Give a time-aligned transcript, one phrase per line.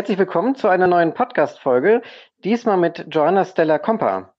[0.00, 2.00] herzlich willkommen zu einer neuen Podcast-Folge,
[2.42, 4.32] diesmal mit Joanna Stella Kompa.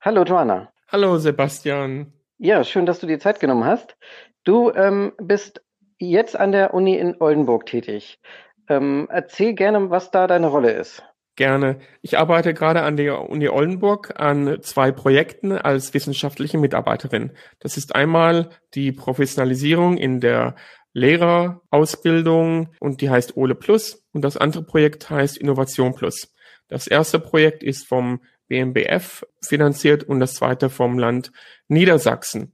[0.00, 0.72] Hallo Joanna.
[0.88, 2.12] Hallo Sebastian.
[2.38, 3.96] Ja, schön, dass du dir Zeit genommen hast.
[4.42, 5.62] Du ähm, bist
[5.98, 8.18] jetzt an der Uni in Oldenburg tätig.
[8.68, 11.04] Ähm, erzähl gerne, was da deine Rolle ist.
[11.36, 11.78] Gerne.
[12.02, 17.30] Ich arbeite gerade an der Uni Oldenburg an zwei Projekten als wissenschaftliche Mitarbeiterin.
[17.60, 20.56] Das ist einmal die Professionalisierung in der
[20.92, 26.32] Lehrerausbildung und die heißt Ole Plus und das andere Projekt heißt Innovation Plus.
[26.68, 31.32] Das erste Projekt ist vom BMBF finanziert und das zweite vom Land
[31.68, 32.52] Niedersachsen.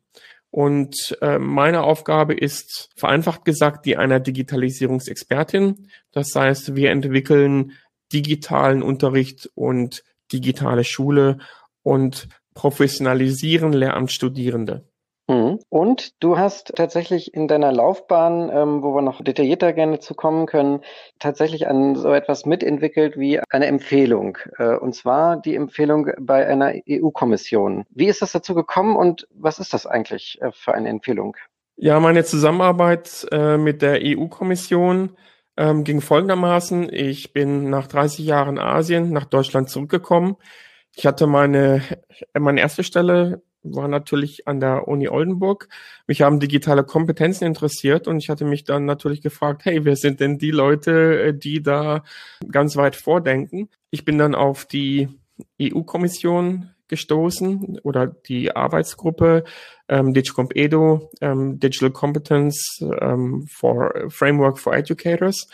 [0.50, 5.88] Und äh, meine Aufgabe ist, vereinfacht gesagt, die einer Digitalisierungsexpertin.
[6.10, 7.72] Das heißt, wir entwickeln
[8.12, 11.38] digitalen Unterricht und digitale Schule
[11.82, 14.88] und professionalisieren Lehramtsstudierende.
[15.30, 15.60] Mhm.
[15.68, 20.46] Und du hast tatsächlich in deiner Laufbahn, ähm, wo wir noch detaillierter gerne zu kommen
[20.46, 20.80] können,
[21.20, 24.38] tatsächlich an so etwas mitentwickelt wie eine Empfehlung.
[24.58, 27.84] Äh, und zwar die Empfehlung bei einer EU-Kommission.
[27.90, 31.36] Wie ist das dazu gekommen und was ist das eigentlich äh, für eine Empfehlung?
[31.76, 35.16] Ja, meine Zusammenarbeit äh, mit der EU-Kommission
[35.56, 36.92] ähm, ging folgendermaßen.
[36.92, 40.36] Ich bin nach 30 Jahren Asien nach Deutschland zurückgekommen.
[40.96, 41.82] Ich hatte meine,
[42.36, 45.68] meine erste Stelle war natürlich an der Uni Oldenburg.
[46.06, 50.20] Mich haben digitale Kompetenzen interessiert und ich hatte mich dann natürlich gefragt, hey, wer sind
[50.20, 52.02] denn die Leute, äh, die da
[52.50, 53.68] ganz weit vordenken?
[53.90, 55.08] Ich bin dann auf die
[55.60, 59.44] EU-Kommission gestoßen oder die Arbeitsgruppe
[59.88, 65.48] ähm, DigiComp Edu, ähm, Digital Competence ähm, for Framework for Educators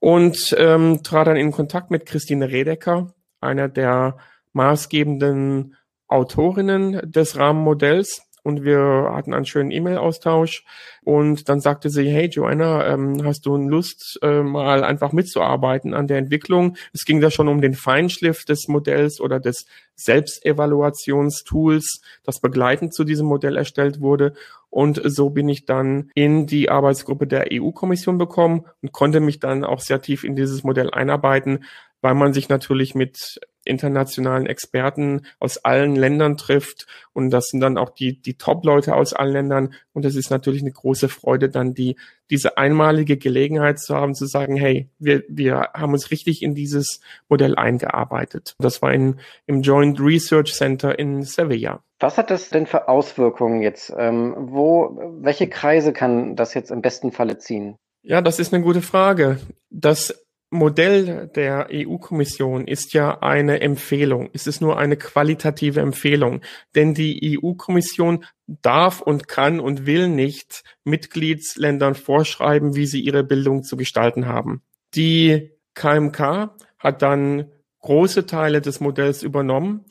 [0.00, 4.18] und ähm, trat dann in Kontakt mit Christine Redecker, einer der
[4.52, 5.76] maßgebenden
[6.08, 10.64] Autorinnen des Rahmenmodells und wir hatten einen schönen E-Mail-Austausch
[11.02, 16.06] und dann sagte sie, hey Joanna, ähm, hast du Lust, äh, mal einfach mitzuarbeiten an
[16.06, 16.76] der Entwicklung?
[16.92, 23.02] Es ging da schon um den Feinschliff des Modells oder des Selbstevaluationstools, das begleitend zu
[23.02, 24.32] diesem Modell erstellt wurde.
[24.70, 29.64] Und so bin ich dann in die Arbeitsgruppe der EU-Kommission bekommen und konnte mich dann
[29.64, 31.64] auch sehr tief in dieses Modell einarbeiten,
[32.00, 37.78] weil man sich natürlich mit internationalen Experten aus allen Ländern trifft und das sind dann
[37.78, 41.74] auch die, die Top-Leute aus allen Ländern und es ist natürlich eine große Freude, dann
[41.74, 41.96] die,
[42.30, 47.00] diese einmalige Gelegenheit zu haben, zu sagen, hey, wir, wir haben uns richtig in dieses
[47.28, 48.54] Modell eingearbeitet.
[48.58, 51.82] Das war in, im Joint Research Center in Sevilla.
[51.98, 53.92] Was hat das denn für Auswirkungen jetzt?
[53.96, 57.76] Ähm, wo, welche Kreise kann das jetzt im besten Falle ziehen?
[58.02, 59.40] Ja, das ist eine gute Frage.
[59.70, 64.30] Das Modell der EU-Kommission ist ja eine Empfehlung.
[64.32, 66.40] Es ist nur eine qualitative Empfehlung,
[66.74, 73.64] denn die EU-Kommission darf und kann und will nicht Mitgliedsländern vorschreiben, wie sie ihre Bildung
[73.64, 74.62] zu gestalten haben.
[74.94, 79.84] Die KMK hat dann große Teile des Modells übernommen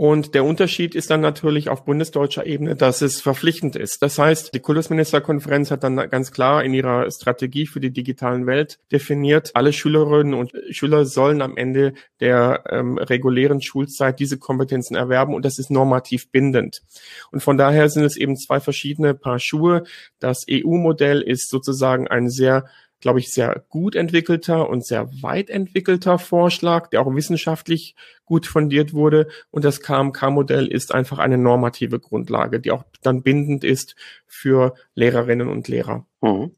[0.00, 4.00] und der Unterschied ist dann natürlich auf bundesdeutscher Ebene, dass es verpflichtend ist.
[4.00, 8.78] Das heißt, die Kultusministerkonferenz hat dann ganz klar in ihrer Strategie für die digitalen Welt
[8.90, 15.34] definiert, alle Schülerinnen und Schüler sollen am Ende der ähm, regulären Schulzeit diese Kompetenzen erwerben
[15.34, 16.80] und das ist normativ bindend.
[17.30, 19.84] Und von daher sind es eben zwei verschiedene Paar Schuhe.
[20.18, 22.64] Das EU-Modell ist sozusagen ein sehr
[23.00, 27.94] glaube ich, sehr gut entwickelter und sehr weit entwickelter Vorschlag, der auch wissenschaftlich
[28.24, 29.28] gut fundiert wurde.
[29.50, 33.96] Und das KMK-Modell ist einfach eine normative Grundlage, die auch dann bindend ist
[34.26, 36.06] für Lehrerinnen und Lehrer.
[36.20, 36.52] Mhm.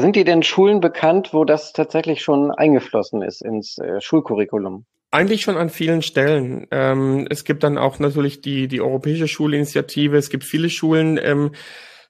[0.00, 4.86] Sind dir denn Schulen bekannt, wo das tatsächlich schon eingeflossen ist ins äh, Schulcurriculum?
[5.10, 6.66] Eigentlich schon an vielen Stellen.
[6.70, 10.16] Ähm, es gibt dann auch natürlich die, die Europäische Schulinitiative.
[10.16, 11.50] Es gibt viele Schulen, ähm,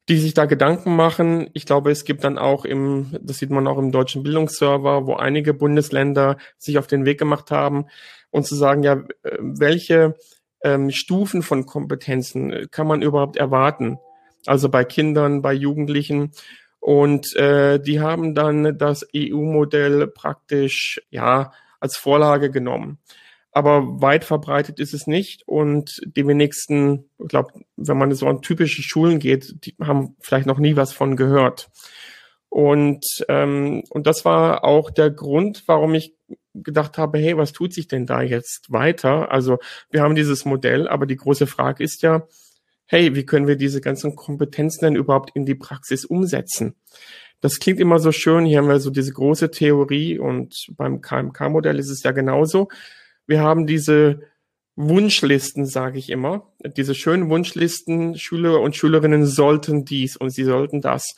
[0.08, 1.50] die sich da Gedanken machen.
[1.52, 5.14] Ich glaube, es gibt dann auch im, das sieht man auch im deutschen Bildungsserver, wo
[5.14, 7.86] einige Bundesländer sich auf den Weg gemacht haben
[8.30, 9.04] und zu sagen, ja,
[9.38, 10.16] welche
[10.62, 13.98] ähm, Stufen von Kompetenzen kann man überhaupt erwarten?
[14.46, 16.32] Also bei Kindern, bei Jugendlichen.
[16.80, 22.98] Und äh, die haben dann das EU-Modell praktisch ja als Vorlage genommen
[23.52, 28.42] aber weit verbreitet ist es nicht und die wenigsten, ich glaube, wenn man so an
[28.42, 31.70] typische Schulen geht, die haben vielleicht noch nie was von gehört.
[32.48, 36.14] Und, ähm, und das war auch der Grund, warum ich
[36.54, 39.30] gedacht habe, hey, was tut sich denn da jetzt weiter?
[39.30, 39.58] Also
[39.90, 42.26] wir haben dieses Modell, aber die große Frage ist ja,
[42.86, 46.74] hey, wie können wir diese ganzen Kompetenzen denn überhaupt in die Praxis umsetzen?
[47.40, 51.78] Das klingt immer so schön, hier haben wir so diese große Theorie und beim KMK-Modell
[51.78, 52.68] ist es ja genauso
[53.30, 54.22] wir haben diese
[54.74, 60.80] Wunschlisten, sage ich immer, diese schönen Wunschlisten, Schüler und Schülerinnen sollten dies und sie sollten
[60.80, 61.14] das.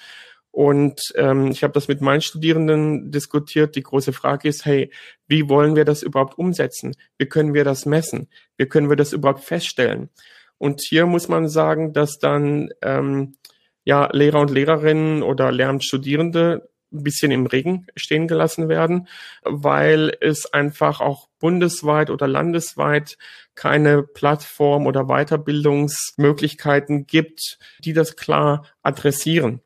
[0.50, 3.74] Und ähm, ich habe das mit meinen Studierenden diskutiert.
[3.74, 4.92] Die große Frage ist, hey,
[5.26, 6.94] wie wollen wir das überhaupt umsetzen?
[7.16, 8.28] Wie können wir das messen?
[8.58, 10.10] Wie können wir das überhaupt feststellen?
[10.58, 13.36] Und hier muss man sagen, dass dann ähm,
[13.84, 19.08] ja Lehrer und Lehrerinnen oder Lehramtsstudierende ein bisschen im Regen stehen gelassen werden,
[19.42, 23.16] weil es einfach auch bundesweit oder landesweit
[23.54, 29.60] keine Plattform oder Weiterbildungsmöglichkeiten gibt, die das klar adressieren.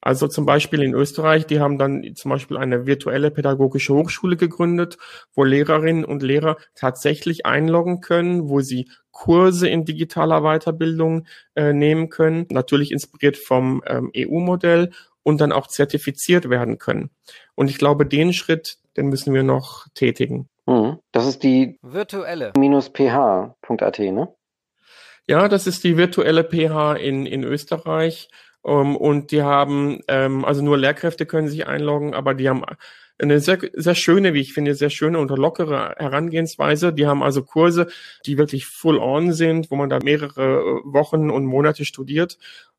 [0.00, 4.96] Also zum Beispiel in Österreich, die haben dann zum Beispiel eine virtuelle pädagogische Hochschule gegründet,
[5.34, 11.26] wo Lehrerinnen und Lehrer tatsächlich einloggen können, wo sie Kurse in digitaler Weiterbildung
[11.56, 14.90] äh, nehmen können, natürlich inspiriert vom ähm, EU-Modell
[15.22, 17.10] und dann auch zertifiziert werden können.
[17.54, 20.48] Und ich glaube, den Schritt, den müssen wir noch tätigen.
[20.66, 20.98] Mhm.
[21.12, 24.28] Das ist die virtuelle ph.at, ne?
[25.26, 28.28] Ja, das ist die virtuelle PH in, in Österreich.
[28.62, 32.64] Um, ähm, und die haben, ähm, also nur Lehrkräfte können sich einloggen, aber die haben
[33.20, 36.92] eine sehr, sehr schöne, wie ich finde, sehr schöne und lockere Herangehensweise.
[36.92, 37.88] Die haben also Kurse,
[38.26, 42.38] die wirklich full on sind, wo man da mehrere Wochen und Monate studiert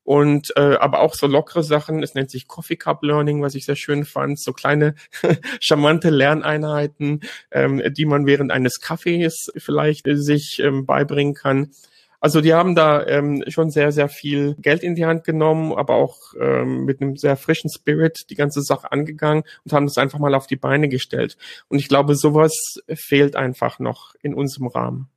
[0.09, 2.01] und äh, aber auch so lockere Sachen.
[2.01, 4.39] Es nennt sich Coffee Cup Learning, was ich sehr schön fand.
[4.39, 4.95] So kleine
[5.59, 7.19] charmante Lerneinheiten,
[7.51, 11.73] ähm, die man während eines Kaffees vielleicht äh, sich ähm, beibringen kann.
[12.21, 15.93] Also die haben da ähm, schon sehr, sehr viel Geld in die Hand genommen, aber
[15.93, 20.17] auch ähm, mit einem sehr frischen Spirit die ganze Sache angegangen und haben das einfach
[20.17, 21.37] mal auf die Beine gestellt.
[21.67, 22.55] Und ich glaube, sowas
[22.95, 25.07] fehlt einfach noch in unserem Rahmen.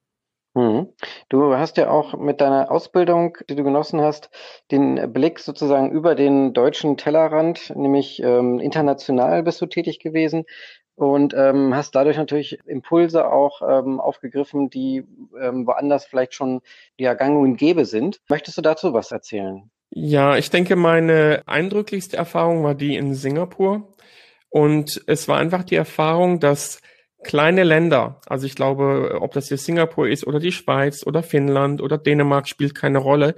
[0.54, 0.88] Hm.
[1.30, 4.28] Du hast ja auch mit deiner Ausbildung, die du genossen hast,
[4.70, 10.44] den Blick sozusagen über den deutschen Tellerrand, nämlich ähm, international bist du tätig gewesen
[10.94, 15.04] und ähm, hast dadurch natürlich Impulse auch ähm, aufgegriffen, die
[15.40, 16.60] ähm, woanders vielleicht schon
[16.98, 18.20] ja gang und gäbe sind.
[18.28, 19.70] Möchtest du dazu was erzählen?
[19.90, 23.92] Ja, ich denke, meine eindrücklichste Erfahrung war die in Singapur.
[24.48, 26.80] Und es war einfach die Erfahrung, dass
[27.24, 31.80] kleine Länder, also ich glaube, ob das jetzt Singapur ist oder die Schweiz oder Finnland
[31.80, 33.34] oder Dänemark spielt keine Rolle,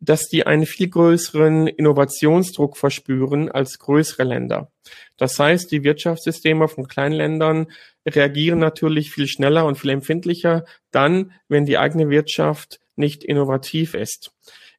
[0.00, 4.70] dass die einen viel größeren Innovationsdruck verspüren als größere Länder.
[5.16, 7.66] Das heißt, die Wirtschaftssysteme von kleinen Ländern
[8.06, 14.32] reagieren natürlich viel schneller und viel empfindlicher dann, wenn die eigene Wirtschaft nicht innovativ ist.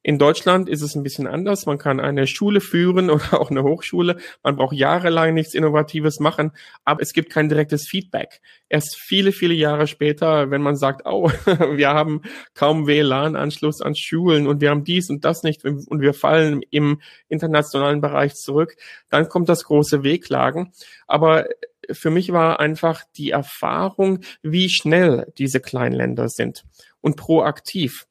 [0.08, 1.66] In Deutschland ist es ein bisschen anders.
[1.66, 4.16] Man kann eine Schule führen oder auch eine Hochschule.
[4.42, 6.52] Man braucht jahrelang nichts Innovatives machen,
[6.82, 8.40] aber es gibt kein direktes Feedback.
[8.70, 11.28] Erst viele, viele Jahre später, wenn man sagt, oh,
[11.74, 12.22] wir haben
[12.54, 17.02] kaum WLAN-Anschluss an Schulen und wir haben dies und das nicht und wir fallen im
[17.28, 18.76] internationalen Bereich zurück,
[19.10, 20.72] dann kommt das große Wehklagen.
[21.06, 21.48] Aber
[21.92, 26.64] für mich war einfach die Erfahrung, wie schnell diese Kleinländer sind
[27.02, 28.07] und proaktiv.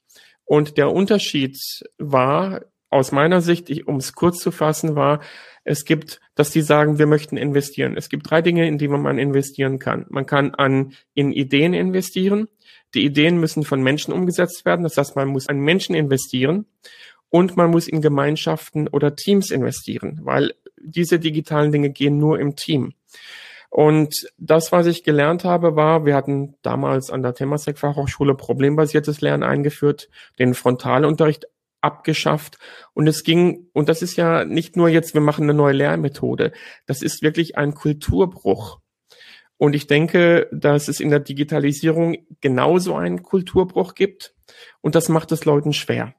[0.47, 1.59] Und der Unterschied
[1.97, 5.21] war, aus meiner Sicht, um es kurz zu fassen, war,
[5.65, 7.97] es gibt, dass die sagen, wir möchten investieren.
[7.97, 10.05] Es gibt drei Dinge, in die man investieren kann.
[10.09, 12.47] Man kann an, in Ideen investieren.
[12.93, 14.83] Die Ideen müssen von Menschen umgesetzt werden.
[14.83, 16.65] Das heißt, man muss an Menschen investieren
[17.29, 22.55] und man muss in Gemeinschaften oder Teams investieren, weil diese digitalen Dinge gehen nur im
[22.55, 22.93] Team.
[23.69, 29.21] Und das, was ich gelernt habe, war, wir hatten damals an der Temasek Fachhochschule problembasiertes
[29.21, 30.09] Lernen eingeführt,
[30.39, 31.47] den Frontalunterricht
[31.81, 32.57] abgeschafft.
[32.93, 36.51] Und es ging, und das ist ja nicht nur jetzt, wir machen eine neue Lehrmethode,
[36.85, 38.79] das ist wirklich ein Kulturbruch.
[39.57, 44.35] Und ich denke, dass es in der Digitalisierung genauso einen Kulturbruch gibt.
[44.81, 46.13] Und das macht es Leuten schwer,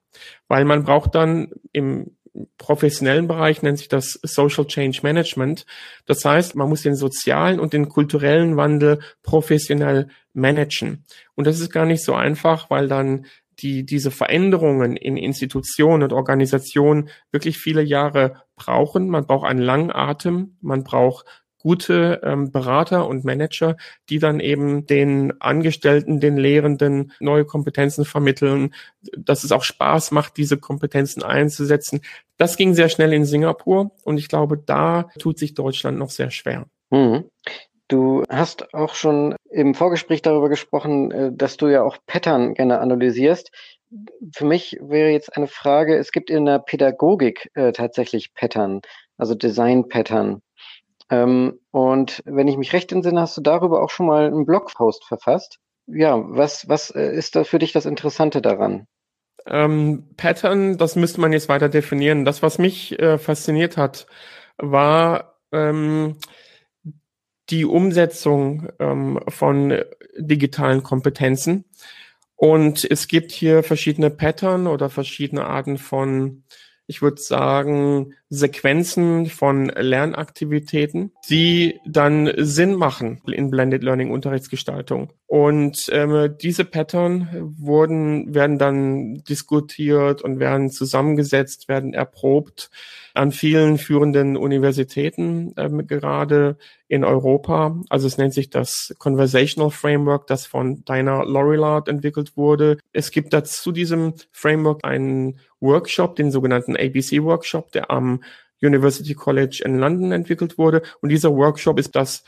[0.49, 2.17] weil man braucht dann im
[2.59, 5.66] professionellen Bereich nennt sich das Social Change Management.
[6.07, 11.04] Das heißt, man muss den sozialen und den kulturellen Wandel professionell managen.
[11.35, 13.26] Und das ist gar nicht so einfach, weil dann
[13.61, 19.09] die, diese Veränderungen in Institutionen und Organisationen wirklich viele Jahre brauchen.
[19.09, 21.26] Man braucht einen langen Atem, man braucht
[21.68, 23.76] gute ähm, Berater und Manager,
[24.08, 28.72] die dann eben den Angestellten, den Lehrenden neue Kompetenzen vermitteln,
[29.14, 32.00] dass es auch Spaß macht, diese Kompetenzen einzusetzen.
[32.38, 36.30] Das ging sehr schnell in Singapur und ich glaube, da tut sich Deutschland noch sehr
[36.30, 36.64] schwer.
[36.88, 37.25] Mhm.
[37.87, 42.80] Du hast auch schon im Vorgespräch darüber gesprochen, äh, dass du ja auch Pattern gerne
[42.80, 43.50] analysierst.
[44.34, 48.80] Für mich wäre jetzt eine Frage, es gibt in der Pädagogik äh, tatsächlich Pattern,
[49.18, 50.40] also Design-Pattern.
[51.11, 55.05] Ähm, und wenn ich mich recht entsinne, hast du darüber auch schon mal einen Blogpost
[55.05, 55.59] verfasst.
[55.87, 58.87] Ja, was, was äh, ist da für dich das Interessante daran?
[59.47, 62.25] Ähm, Pattern, das müsste man jetzt weiter definieren.
[62.25, 64.07] Das, was mich äh, fasziniert hat,
[64.59, 66.17] war ähm,
[67.49, 69.83] die Umsetzung ähm, von
[70.19, 71.65] digitalen Kompetenzen.
[72.37, 76.45] Und es gibt hier verschiedene Pattern oder verschiedene Arten von,
[76.88, 85.12] ich würde sagen, Sequenzen von Lernaktivitäten, die dann Sinn machen in Blended Learning Unterrichtsgestaltung.
[85.26, 92.71] Und ähm, diese Pattern wurden, werden dann diskutiert und werden zusammengesetzt, werden erprobt
[93.18, 96.56] an vielen führenden Universitäten ähm, gerade
[96.87, 97.76] in Europa.
[97.88, 102.78] Also es nennt sich das Conversational Framework, das von Dinah Lorillard entwickelt wurde.
[102.92, 108.22] Es gibt dazu diesem Framework einen Workshop, den sogenannten ABC Workshop, der am
[108.62, 110.82] University College in London entwickelt wurde.
[111.00, 112.22] Und dieser Workshop ist das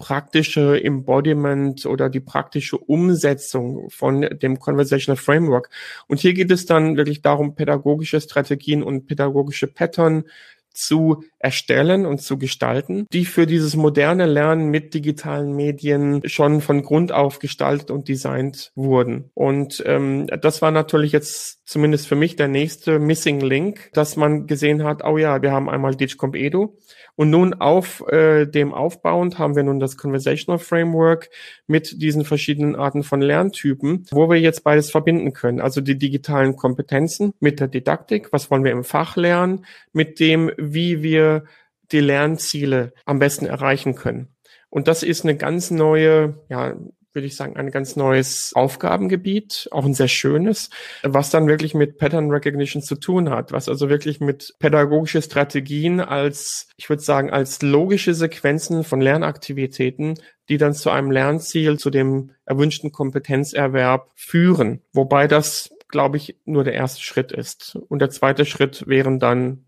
[0.00, 5.68] praktische Embodiment oder die praktische Umsetzung von dem Conversational Framework.
[6.08, 10.24] Und hier geht es dann wirklich darum, pädagogische Strategien und pädagogische Pattern
[10.72, 16.82] zu erstellen und zu gestalten, die für dieses moderne Lernen mit digitalen Medien schon von
[16.82, 19.30] Grund auf gestaltet und designt wurden.
[19.34, 24.46] Und ähm, das war natürlich jetzt zumindest für mich der nächste Missing Link, dass man
[24.46, 26.76] gesehen hat, oh ja, wir haben einmal Digicomp Edu
[27.20, 31.28] und nun auf äh, dem aufbauend haben wir nun das Conversational Framework
[31.66, 35.60] mit diesen verschiedenen Arten von Lerntypen, wo wir jetzt beides verbinden können.
[35.60, 40.50] Also die digitalen Kompetenzen mit der Didaktik, was wollen wir im Fach lernen, mit dem,
[40.60, 41.44] wie wir
[41.92, 44.28] die Lernziele am besten erreichen können.
[44.68, 46.76] Und das ist eine ganz neue, ja,
[47.12, 50.70] würde ich sagen, ein ganz neues Aufgabengebiet, auch ein sehr schönes,
[51.02, 56.00] was dann wirklich mit Pattern Recognition zu tun hat, was also wirklich mit pädagogische Strategien
[56.00, 60.14] als, ich würde sagen, als logische Sequenzen von Lernaktivitäten,
[60.48, 64.82] die dann zu einem Lernziel, zu dem erwünschten Kompetenzerwerb führen.
[64.92, 67.76] Wobei das, glaube ich, nur der erste Schritt ist.
[67.88, 69.64] Und der zweite Schritt wären dann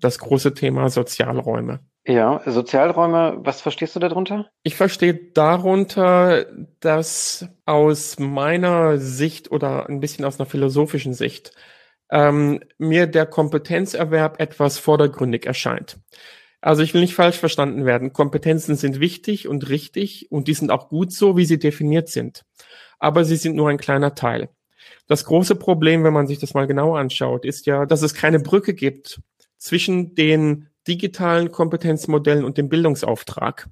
[0.00, 1.80] das große Thema Sozialräume.
[2.06, 4.48] Ja, Sozialräume, was verstehst du darunter?
[4.62, 6.46] Ich verstehe darunter,
[6.80, 11.52] dass aus meiner Sicht oder ein bisschen aus einer philosophischen Sicht
[12.10, 15.98] ähm, mir der Kompetenzerwerb etwas vordergründig erscheint.
[16.60, 18.12] Also ich will nicht falsch verstanden werden.
[18.12, 22.44] Kompetenzen sind wichtig und richtig und die sind auch gut so, wie sie definiert sind.
[22.98, 24.48] Aber sie sind nur ein kleiner Teil.
[25.06, 28.40] Das große Problem, wenn man sich das mal genauer anschaut, ist ja, dass es keine
[28.40, 29.20] Brücke gibt
[29.58, 33.68] zwischen den digitalen Kompetenzmodellen und dem Bildungsauftrag.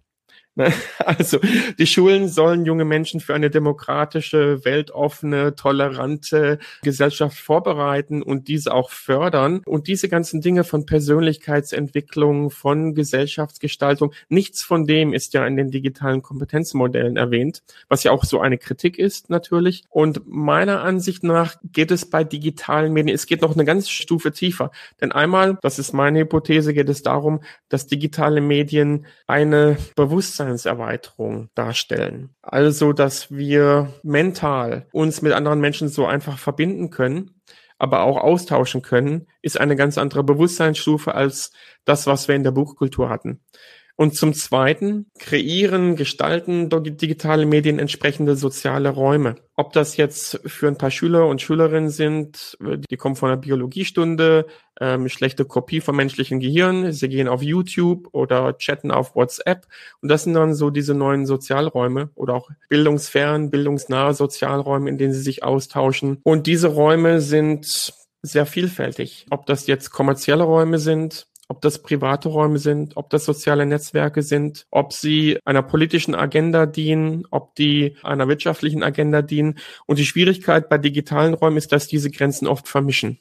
[1.05, 1.39] Also
[1.79, 8.91] die Schulen sollen junge Menschen für eine demokratische, weltoffene, tolerante Gesellschaft vorbereiten und diese auch
[8.91, 9.63] fördern.
[9.67, 15.71] Und diese ganzen Dinge von Persönlichkeitsentwicklung, von Gesellschaftsgestaltung, nichts von dem ist ja in den
[15.71, 19.85] digitalen Kompetenzmodellen erwähnt, was ja auch so eine Kritik ist natürlich.
[19.91, 24.33] Und meiner Ansicht nach geht es bei digitalen Medien, es geht noch eine ganze Stufe
[24.33, 24.71] tiefer.
[25.01, 31.51] Denn einmal, das ist meine Hypothese, geht es darum, dass digitale Medien eine Bewusstsein Bewusstseinserweiterung
[31.55, 32.35] darstellen.
[32.43, 37.41] Also, dass wir mental uns mit anderen Menschen so einfach verbinden können,
[37.79, 41.53] aber auch austauschen können, ist eine ganz andere Bewusstseinsstufe als
[41.85, 43.41] das, was wir in der Buchkultur hatten.
[43.99, 49.37] Und zum Zweiten kreieren, gestalten digitale Medien entsprechende soziale Räume.
[49.55, 52.59] Ob das jetzt für ein paar Schüler und Schülerinnen sind,
[52.91, 54.47] die kommen von einer Biologiestunde,
[54.79, 59.67] ähm, schlechte Kopie vom menschlichen Gehirn, sie gehen auf YouTube oder chatten auf WhatsApp.
[60.03, 65.15] Und das sind dann so diese neuen Sozialräume oder auch bildungsfern, bildungsnahe Sozialräume, in denen
[65.15, 66.21] sie sich austauschen.
[66.23, 69.27] Und diese Räume sind sehr vielfältig.
[69.31, 74.23] Ob das jetzt kommerzielle Räume sind, ob das private Räume sind, ob das soziale Netzwerke
[74.23, 79.59] sind, ob sie einer politischen Agenda dienen, ob die einer wirtschaftlichen Agenda dienen.
[79.87, 83.19] Und die Schwierigkeit bei digitalen Räumen ist, dass diese Grenzen oft vermischen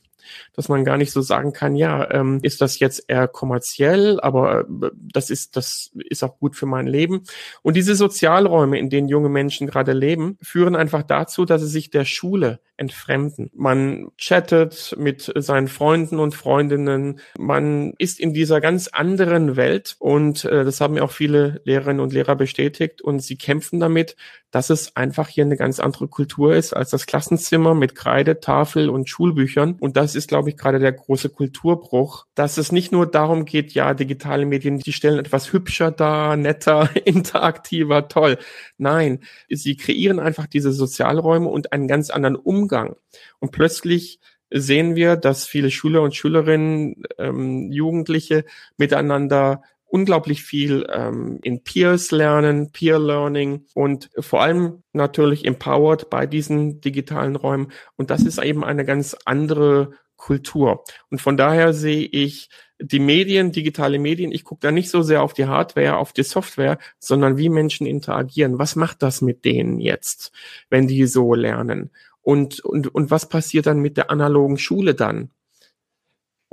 [0.53, 4.61] dass man gar nicht so sagen kann, ja, ähm, ist das jetzt eher kommerziell, aber
[4.61, 7.23] äh, das ist, das ist auch gut für mein Leben.
[7.61, 11.89] Und diese Sozialräume, in denen junge Menschen gerade leben, führen einfach dazu, dass sie sich
[11.89, 13.49] der Schule entfremden.
[13.53, 20.45] Man chattet mit seinen Freunden und Freundinnen, man ist in dieser ganz anderen Welt und
[20.45, 24.15] äh, das haben ja auch viele Lehrerinnen und Lehrer bestätigt und sie kämpfen damit,
[24.55, 28.89] dass es einfach hier eine ganz andere Kultur ist als das Klassenzimmer mit Kreide, Tafel
[28.89, 29.75] und Schulbüchern.
[29.81, 33.73] Und das ist, glaube ich, gerade der große Kulturbruch, dass es nicht nur darum geht,
[33.73, 38.37] ja, digitale Medien, die stellen etwas hübscher dar, netter, interaktiver, toll.
[38.77, 39.19] Nein,
[39.49, 42.95] sie kreieren einfach diese Sozialräume und einen ganz anderen Umgang.
[43.39, 48.45] Und plötzlich sehen wir, dass viele Schüler und Schülerinnen, ähm, Jugendliche
[48.77, 56.25] miteinander unglaublich viel ähm, in Peers lernen, Peer Learning und vor allem natürlich empowered bei
[56.25, 57.71] diesen digitalen Räumen.
[57.95, 60.83] Und das ist eben eine ganz andere Kultur.
[61.09, 62.49] Und von daher sehe ich
[62.79, 66.23] die Medien, digitale Medien, ich gucke da nicht so sehr auf die Hardware, auf die
[66.23, 68.59] Software, sondern wie Menschen interagieren.
[68.59, 70.31] Was macht das mit denen jetzt,
[70.69, 71.91] wenn die so lernen?
[72.21, 75.29] Und, und, und was passiert dann mit der analogen Schule dann?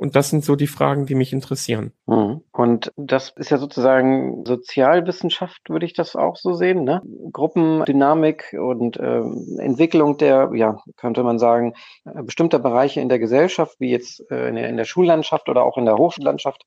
[0.03, 1.93] Und das sind so die Fragen, die mich interessieren.
[2.07, 2.41] Mhm.
[2.51, 7.03] Und das ist ja sozusagen Sozialwissenschaft, würde ich das auch so sehen, ne?
[7.31, 9.21] Gruppendynamik und äh,
[9.59, 14.49] Entwicklung der, ja, könnte man sagen, äh, bestimmter Bereiche in der Gesellschaft, wie jetzt äh,
[14.49, 16.67] in, der, in der Schullandschaft oder auch in der Hochschullandschaft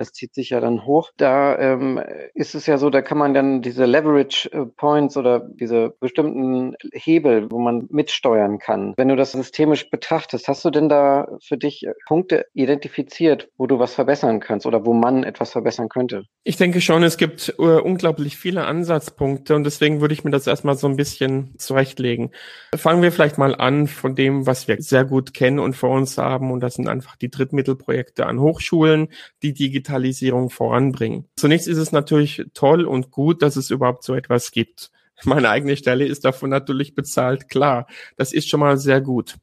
[0.00, 1.10] das zieht sich ja dann hoch.
[1.18, 2.00] Da ähm,
[2.32, 6.74] ist es ja so, da kann man dann diese Leverage äh, Points oder diese bestimmten
[6.92, 8.94] Hebel, wo man mitsteuern kann.
[8.96, 13.78] Wenn du das systemisch betrachtest, hast du denn da für dich Punkte identifiziert, wo du
[13.78, 16.24] was verbessern kannst oder wo man etwas verbessern könnte?
[16.44, 20.46] Ich denke schon, es gibt uh, unglaublich viele Ansatzpunkte und deswegen würde ich mir das
[20.46, 22.30] erstmal so ein bisschen zurechtlegen.
[22.74, 26.16] Fangen wir vielleicht mal an von dem, was wir sehr gut kennen und vor uns
[26.16, 29.08] haben und das sind einfach die Drittmittelprojekte an Hochschulen,
[29.42, 31.26] die digital Digitalisierung voranbringen.
[31.36, 34.90] Zunächst ist es natürlich toll und gut, dass es überhaupt so etwas gibt.
[35.24, 37.86] Meine eigene Stelle ist davon natürlich bezahlt, klar.
[38.16, 39.36] Das ist schon mal sehr gut.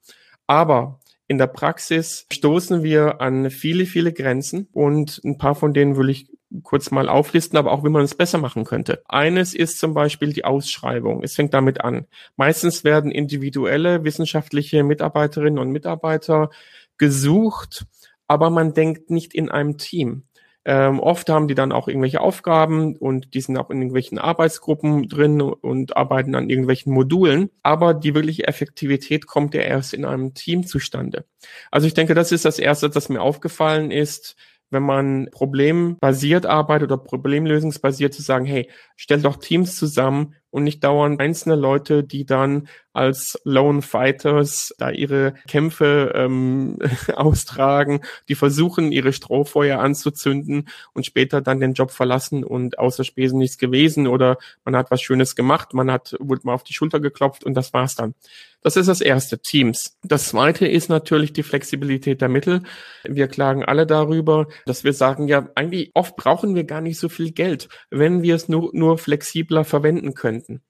[0.48, 5.98] Aber in der Praxis stoßen wir an viele, viele Grenzen und ein paar von denen
[5.98, 6.28] will ich
[6.64, 9.04] kurz mal auflisten, aber auch wie man es besser machen könnte.
[9.10, 11.22] Eines ist zum Beispiel die Ausschreibung.
[11.22, 12.06] Es fängt damit an.
[12.38, 16.50] Meistens werden individuelle wissenschaftliche Mitarbeiterinnen und Mitarbeiter
[16.98, 17.86] gesucht,
[18.28, 20.24] aber man denkt nicht in einem Team.
[20.70, 25.08] Ähm, oft haben die dann auch irgendwelche Aufgaben und die sind auch in irgendwelchen Arbeitsgruppen
[25.08, 27.50] drin und arbeiten an irgendwelchen Modulen.
[27.64, 31.24] Aber die wirkliche Effektivität kommt ja erst in einem Team zustande.
[31.72, 34.36] Also ich denke, das ist das Erste, das mir aufgefallen ist
[34.70, 40.84] wenn man problembasiert arbeitet oder problemlösungsbasiert zu sagen, hey, stell doch Teams zusammen und nicht
[40.84, 46.80] dauernd einzelne Leute, die dann als Lone Fighters da ihre Kämpfe ähm,
[47.16, 53.38] austragen, die versuchen, ihre Strohfeuer anzuzünden und später dann den Job verlassen und außer Spesen
[53.38, 57.00] nichts gewesen oder man hat was Schönes gemacht, man hat, wurde mal auf die Schulter
[57.00, 58.16] geklopft und das war's dann.
[58.64, 59.98] Das ist das erste, Teams.
[60.04, 62.64] Das zweite ist natürlich die Flexibilität der Mittel.
[63.04, 67.08] Wir klagen alle darüber, dass wir sagen, ja, eigentlich oft brauchen wir gar nicht so
[67.08, 70.62] viel Geld, wenn wir es nur, nur flexibler verwenden könnten.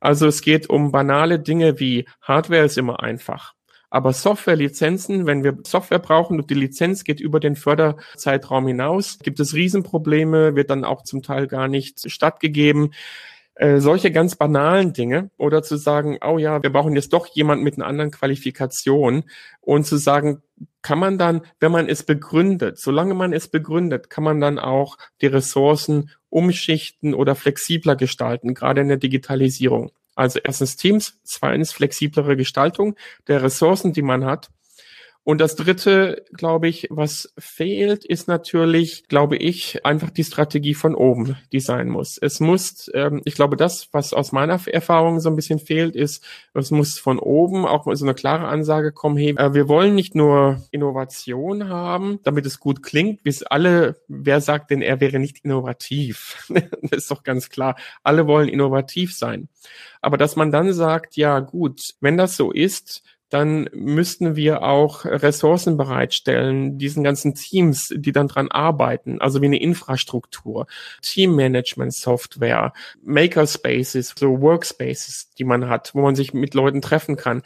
[0.00, 3.54] Also es geht um banale Dinge wie Hardware ist immer einfach.
[3.90, 9.38] Aber Softwarelizenzen, wenn wir Software brauchen und die Lizenz geht über den Förderzeitraum hinaus, gibt
[9.40, 12.92] es Riesenprobleme, wird dann auch zum Teil gar nicht stattgegeben.
[13.58, 17.62] Äh, solche ganz banalen Dinge oder zu sagen, oh ja, wir brauchen jetzt doch jemand
[17.62, 19.24] mit einer anderen Qualifikation
[19.62, 20.42] und zu sagen,
[20.82, 24.98] kann man dann, wenn man es begründet, solange man es begründet, kann man dann auch
[25.22, 29.90] die Ressourcen umschichten oder flexibler gestalten, gerade in der Digitalisierung.
[30.14, 32.94] Also erstens Teams, zweitens flexiblere Gestaltung
[33.26, 34.50] der Ressourcen, die man hat
[35.26, 40.94] und das Dritte, glaube ich, was fehlt, ist natürlich, glaube ich, einfach die Strategie von
[40.94, 42.16] oben, die sein muss.
[42.16, 46.24] Es muss, ähm, ich glaube, das, was aus meiner Erfahrung so ein bisschen fehlt, ist,
[46.54, 50.14] es muss von oben auch so eine klare Ansage kommen, hey, äh, wir wollen nicht
[50.14, 55.44] nur Innovation haben, damit es gut klingt, bis alle, wer sagt denn, er wäre nicht
[55.44, 56.46] innovativ?
[56.82, 57.74] das ist doch ganz klar.
[58.04, 59.48] Alle wollen innovativ sein.
[60.00, 65.04] Aber dass man dann sagt, ja gut, wenn das so ist, dann müssten wir auch
[65.04, 70.66] Ressourcen bereitstellen, diesen ganzen Teams, die dann dran arbeiten, also wie eine Infrastruktur,
[71.02, 77.42] Teammanagement-Software, Makerspaces, so Workspaces, die man hat, wo man sich mit Leuten treffen kann,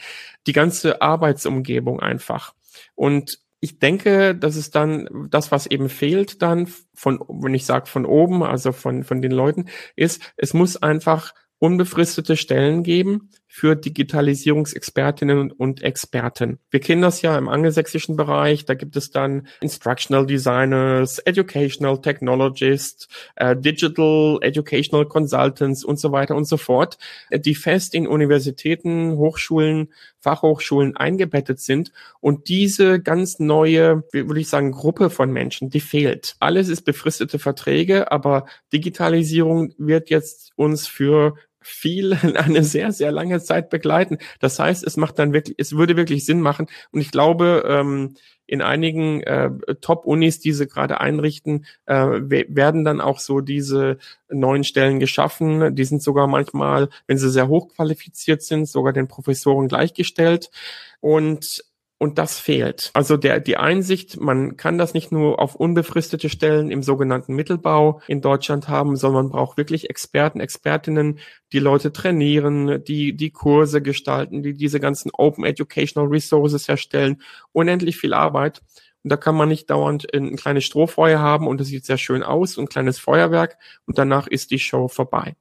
[0.46, 2.54] die ganze Arbeitsumgebung einfach.
[2.94, 7.86] Und ich denke, das ist dann das, was eben fehlt dann von, wenn ich sage
[7.86, 9.66] von oben, also von, von den Leuten,
[9.96, 16.60] ist, es muss einfach unbefristete Stellen geben für Digitalisierungsexpertinnen und Experten.
[16.70, 18.64] Wir kennen das ja im angelsächsischen Bereich.
[18.64, 26.36] Da gibt es dann Instructional Designers, Educational Technologists, äh, Digital Educational Consultants und so weiter
[26.36, 26.96] und so fort,
[27.32, 29.88] die fest in Universitäten, Hochschulen,
[30.20, 31.90] Fachhochschulen eingebettet sind.
[32.20, 36.36] Und diese ganz neue, würde ich sagen, Gruppe von Menschen, die fehlt.
[36.38, 43.40] Alles ist befristete Verträge, aber Digitalisierung wird jetzt uns für viel eine sehr, sehr lange
[43.40, 44.18] Zeit begleiten.
[44.40, 46.66] Das heißt, es macht dann wirklich, es würde wirklich Sinn machen.
[46.92, 48.14] Und ich glaube, ähm,
[48.46, 49.48] in einigen äh,
[49.80, 55.76] Top-Unis, die sie gerade einrichten, äh, werden dann auch so diese neuen Stellen geschaffen.
[55.76, 60.50] Die sind sogar manchmal, wenn sie sehr hoch qualifiziert sind, sogar den Professoren gleichgestellt.
[60.98, 61.62] Und
[62.00, 62.90] und das fehlt.
[62.94, 68.00] Also der, die Einsicht, man kann das nicht nur auf unbefristete Stellen im sogenannten Mittelbau
[68.08, 71.18] in Deutschland haben, sondern man braucht wirklich Experten, Expertinnen,
[71.52, 77.20] die Leute trainieren, die die Kurse gestalten, die diese ganzen Open Educational Resources herstellen.
[77.52, 78.62] Unendlich viel Arbeit.
[79.04, 82.22] Und da kann man nicht dauernd ein kleines Strohfeuer haben und das sieht sehr schön
[82.22, 85.36] aus, ein kleines Feuerwerk und danach ist die Show vorbei.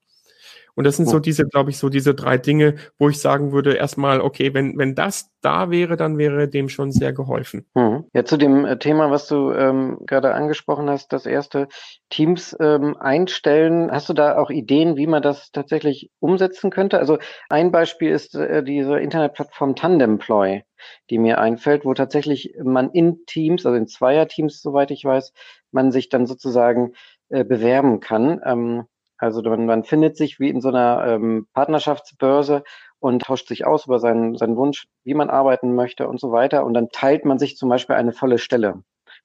[0.79, 3.73] Und das sind so diese, glaube ich, so diese drei Dinge, wo ich sagen würde,
[3.73, 7.65] erstmal, okay, wenn, wenn das da wäre, dann wäre dem schon sehr geholfen.
[7.75, 8.05] Hm.
[8.13, 11.67] Ja, zu dem äh, Thema, was du ähm, gerade angesprochen hast, das erste
[12.09, 13.91] Teams ähm, einstellen.
[13.91, 16.97] Hast du da auch Ideen, wie man das tatsächlich umsetzen könnte?
[16.97, 17.17] Also
[17.49, 20.63] ein Beispiel ist äh, diese Internetplattform Tandemploy,
[21.09, 25.33] die mir einfällt, wo tatsächlich man in Teams, also in Zweierteams, soweit ich weiß,
[25.71, 26.93] man sich dann sozusagen
[27.27, 28.39] äh, bewerben kann.
[28.45, 28.85] Ähm,
[29.19, 32.63] also man, man findet sich wie in so einer ähm, Partnerschaftsbörse
[32.99, 36.65] und tauscht sich aus über seinen, seinen Wunsch, wie man arbeiten möchte und so weiter.
[36.65, 38.81] Und dann teilt man sich zum Beispiel eine volle Stelle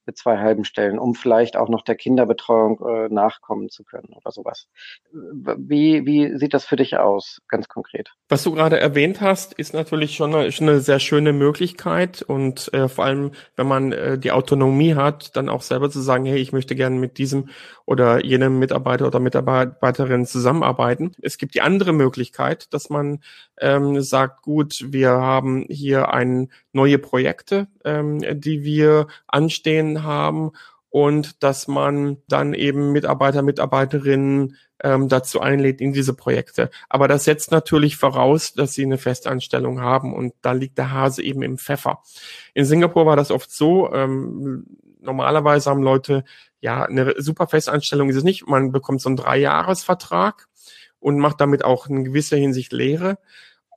[0.06, 4.30] mit zwei halben Stellen, um vielleicht auch noch der Kinderbetreuung äh, nachkommen zu können oder
[4.30, 4.68] sowas.
[5.12, 8.10] Wie, wie sieht das für dich aus, ganz konkret?
[8.28, 12.72] Was du gerade erwähnt hast, ist natürlich schon eine, schon eine sehr schöne Möglichkeit und
[12.72, 16.38] äh, vor allem, wenn man äh, die Autonomie hat, dann auch selber zu sagen, hey,
[16.38, 17.48] ich möchte gerne mit diesem
[17.86, 21.12] oder jenem Mitarbeiter oder Mitarbeiterin zusammenarbeiten.
[21.20, 23.20] Es gibt die andere Möglichkeit, dass man
[23.60, 30.52] ähm, sagt, gut, wir haben hier ein neue Projekte, ähm, die wir anstehen haben
[30.90, 36.70] und dass man dann eben Mitarbeiter, Mitarbeiterinnen ähm, dazu einlädt in diese Projekte.
[36.88, 41.22] Aber das setzt natürlich voraus, dass sie eine Festanstellung haben und da liegt der Hase
[41.22, 42.02] eben im Pfeffer.
[42.54, 44.66] In Singapur war das oft so, ähm,
[45.00, 46.24] normalerweise haben Leute,
[46.60, 50.46] ja, eine super Festanstellung ist es nicht, man bekommt so einen Dreijahresvertrag
[50.98, 53.18] und macht damit auch in gewisser Hinsicht Lehre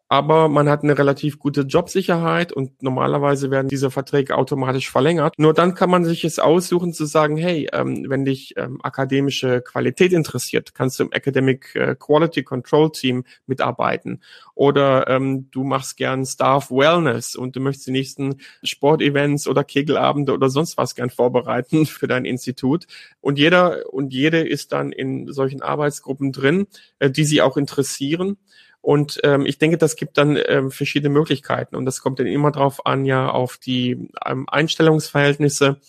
[0.09, 5.33] aber man hat eine relativ gute Jobsicherheit und normalerweise werden diese Verträge automatisch verlängert.
[5.37, 9.61] Nur dann kann man sich es aussuchen zu sagen, hey, ähm, wenn dich ähm, akademische
[9.61, 14.21] Qualität interessiert, kannst du im Academic äh, Quality Control Team mitarbeiten.
[14.55, 20.33] Oder ähm, du machst gern Staff Wellness und du möchtest die nächsten Sportevents oder Kegelabende
[20.33, 22.87] oder sonst was gern vorbereiten für dein Institut.
[23.19, 26.67] Und jeder und jede ist dann in solchen Arbeitsgruppen drin,
[26.99, 28.37] äh, die sie auch interessieren.
[28.81, 31.75] Und ähm, ich denke, das gibt dann ähm, verschiedene Möglichkeiten.
[31.75, 35.81] Und das kommt dann immer drauf an, ja, auf die ähm, Einstellungsverhältnisse,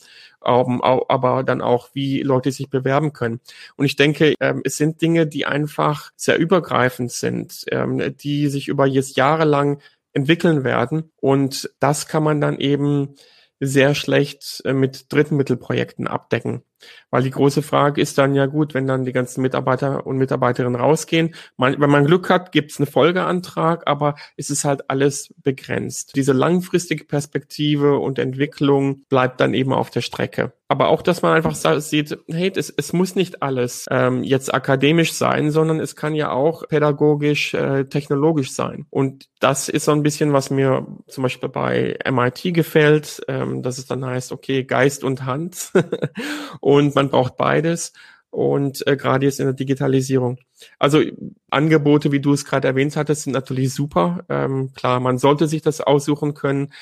[0.45, 3.41] ähm, aber dann auch, wie Leute sich bewerben können.
[3.77, 8.69] Und ich denke, ähm, es sind Dinge, die einfach sehr übergreifend sind, ähm, die sich
[8.69, 9.81] über jetzt jahrelang
[10.13, 11.13] entwickeln werden.
[11.21, 13.15] Und das kann man dann eben
[13.61, 16.63] sehr schlecht äh, mit Drittmittelprojekten abdecken.
[17.11, 20.81] Weil die große Frage ist dann ja gut, wenn dann die ganzen Mitarbeiter und Mitarbeiterinnen
[20.81, 21.35] rausgehen.
[21.57, 26.17] Man, wenn man Glück hat, gibt es einen Folgeantrag, aber es ist halt alles begrenzt.
[26.17, 30.53] Diese langfristige Perspektive und Entwicklung bleibt dann eben auf der Strecke.
[30.71, 35.15] Aber auch, dass man einfach sieht, hey, es, es muss nicht alles ähm, jetzt akademisch
[35.15, 38.85] sein, sondern es kann ja auch pädagogisch, äh, technologisch sein.
[38.91, 43.79] Und das ist so ein bisschen, was mir zum Beispiel bei MIT gefällt, ähm, dass
[43.79, 45.73] es dann heißt, okay, Geist und Hand.
[46.69, 47.95] und man braucht beides
[48.29, 50.37] und äh, gerade jetzt in der Digitalisierung.
[50.79, 51.01] Also
[51.49, 54.27] Angebote, wie du es gerade erwähnt hattest, sind natürlich super.
[54.29, 56.75] Ähm, klar, man sollte sich das aussuchen können.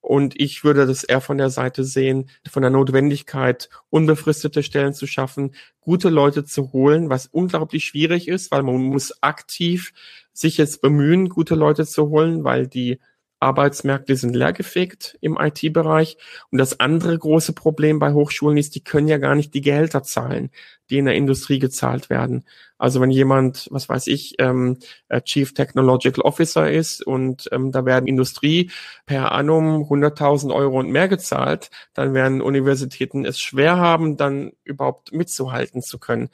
[0.00, 5.08] Und ich würde das eher von der Seite sehen, von der Notwendigkeit, unbefristete Stellen zu
[5.08, 9.92] schaffen, gute Leute zu holen, was unglaublich schwierig ist, weil man muss aktiv
[10.32, 13.00] sich jetzt bemühen, gute Leute zu holen, weil die
[13.42, 16.16] Arbeitsmärkte sind leergefegt im IT-Bereich.
[16.50, 20.02] Und das andere große Problem bei Hochschulen ist, die können ja gar nicht die Gehälter
[20.02, 20.50] zahlen,
[20.88, 22.44] die in der Industrie gezahlt werden.
[22.78, 24.78] Also wenn jemand, was weiß ich, ähm,
[25.08, 28.70] äh, Chief Technological Officer ist und ähm, da werden Industrie
[29.06, 35.12] per annum 100.000 Euro und mehr gezahlt, dann werden Universitäten es schwer haben, dann überhaupt
[35.12, 36.30] mitzuhalten zu können.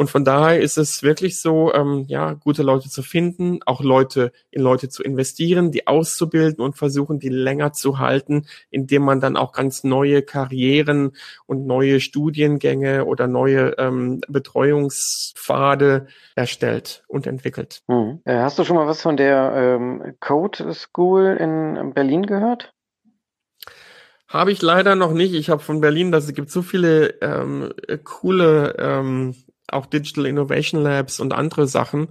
[0.00, 4.32] Und von daher ist es wirklich so, ähm, ja, gute Leute zu finden, auch Leute
[4.50, 9.36] in Leute zu investieren, die auszubilden und versuchen, die länger zu halten, indem man dann
[9.36, 11.12] auch ganz neue Karrieren
[11.44, 17.82] und neue Studiengänge oder neue ähm, Betreuungspfade erstellt und entwickelt.
[18.24, 22.72] Äh, hast du schon mal was von der ähm, Code School in Berlin gehört?
[24.28, 25.34] Habe ich leider noch nicht.
[25.34, 29.34] Ich habe von Berlin, dass es gibt so viele ähm, coole ähm,
[29.72, 32.08] auch Digital Innovation Labs und andere Sachen,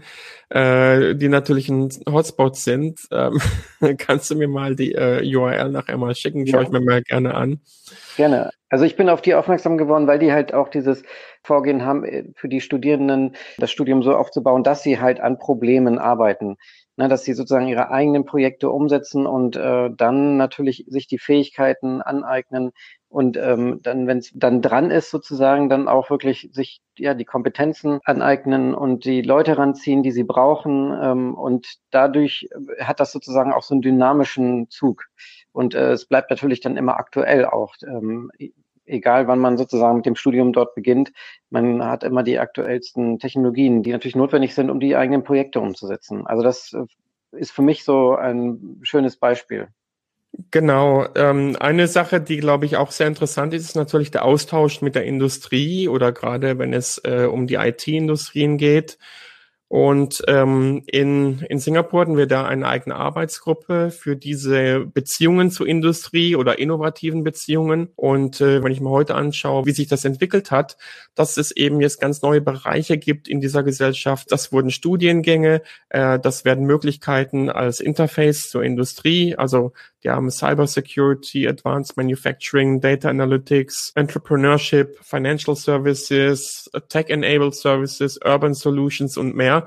[0.50, 3.02] äh, die natürlich ein Hotspot sind.
[3.12, 3.40] Ähm,
[3.98, 6.46] kannst du mir mal die äh, URL nachher mal schicken?
[6.46, 6.54] Ja.
[6.54, 7.62] Schaue ich mir mal gerne an.
[8.18, 8.52] Gerne.
[8.70, 11.04] Also ich bin auf die aufmerksam geworden, weil die halt auch dieses
[11.44, 15.98] Vorgehen haben, äh, für die Studierenden das Studium so aufzubauen, dass sie halt an Problemen
[15.98, 16.58] arbeiten
[17.00, 22.02] ne, dass sie sozusagen ihre eigenen Projekte umsetzen und äh, dann natürlich sich die Fähigkeiten
[22.02, 22.72] aneignen
[23.10, 27.26] und ähm, dann, wenn es dann dran ist, sozusagen, dann auch wirklich sich ja die
[27.26, 30.96] Kompetenzen aneignen und die Leute ranziehen, die sie brauchen.
[31.02, 32.48] Ähm, und dadurch
[32.80, 35.06] hat das sozusagen auch so einen dynamischen Zug.
[35.52, 37.74] Und äh, es bleibt natürlich dann immer aktuell auch.
[37.82, 38.32] Ähm,
[38.86, 41.12] egal wann man sozusagen mit dem Studium dort beginnt,
[41.50, 46.28] man hat immer die aktuellsten Technologien, die natürlich notwendig sind, um die eigenen Projekte umzusetzen.
[46.28, 46.86] Also das äh,
[47.32, 49.70] ist für mich so ein schönes Beispiel.
[50.52, 51.08] Genau.
[51.16, 54.96] Ähm, eine Sache, die, glaube ich, auch sehr interessant ist, ist natürlich der Austausch mit
[54.96, 58.98] der Industrie oder gerade wenn es äh, um die IT-Industrien geht.
[59.70, 65.68] Und ähm, in, in Singapur hatten wir da eine eigene Arbeitsgruppe für diese Beziehungen zur
[65.68, 67.90] Industrie oder innovativen Beziehungen.
[67.96, 70.76] Und äh, wenn ich mir heute anschaue, wie sich das entwickelt hat,
[71.14, 74.32] dass es eben jetzt ganz neue Bereiche gibt in dieser Gesellschaft.
[74.32, 79.36] Das wurden Studiengänge, äh, das werden Möglichkeiten als Interface zur Industrie.
[79.36, 89.18] Also die haben Cybersecurity, Advanced Manufacturing, Data Analytics, Entrepreneurship, Financial Services, Tech-Enabled Services, Urban Solutions
[89.18, 89.59] und mehr.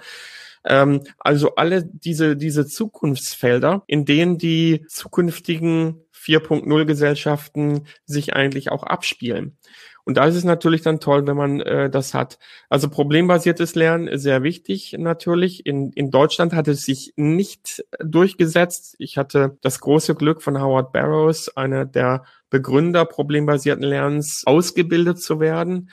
[0.64, 8.85] Ähm, also alle diese, diese Zukunftsfelder, in denen die zukünftigen 4.0 Gesellschaften sich eigentlich auch
[8.85, 9.57] abspielen.
[10.05, 12.38] Und da ist es natürlich dann toll, wenn man äh, das hat.
[12.68, 15.64] Also problembasiertes Lernen ist sehr wichtig natürlich.
[15.64, 18.96] In, in Deutschland hat es sich nicht durchgesetzt.
[18.98, 25.38] Ich hatte das große Glück von Howard Barrows, einer der Begründer problembasierten Lernens, ausgebildet zu
[25.38, 25.88] werden.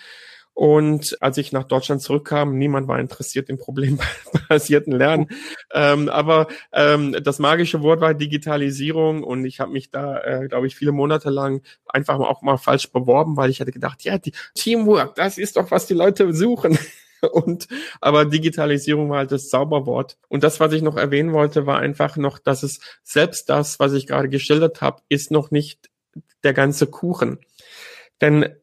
[0.60, 5.30] Und als ich nach Deutschland zurückkam, niemand war interessiert im problembasierten Lernen.
[5.74, 10.68] Ähm, aber ähm, das magische Wort war Digitalisierung und ich habe mich da, äh, glaube
[10.68, 14.34] ich, viele Monate lang einfach auch mal falsch beworben, weil ich hatte gedacht, ja, die
[14.54, 16.78] Teamwork, das ist doch, was die Leute suchen.
[17.32, 17.70] Und
[18.02, 20.18] aber Digitalisierung war halt das Zauberwort.
[20.28, 23.94] Und das, was ich noch erwähnen wollte, war einfach noch, dass es selbst das, was
[23.94, 25.90] ich gerade geschildert habe, ist noch nicht
[26.44, 27.40] der ganze Kuchen.
[28.20, 28.60] Denn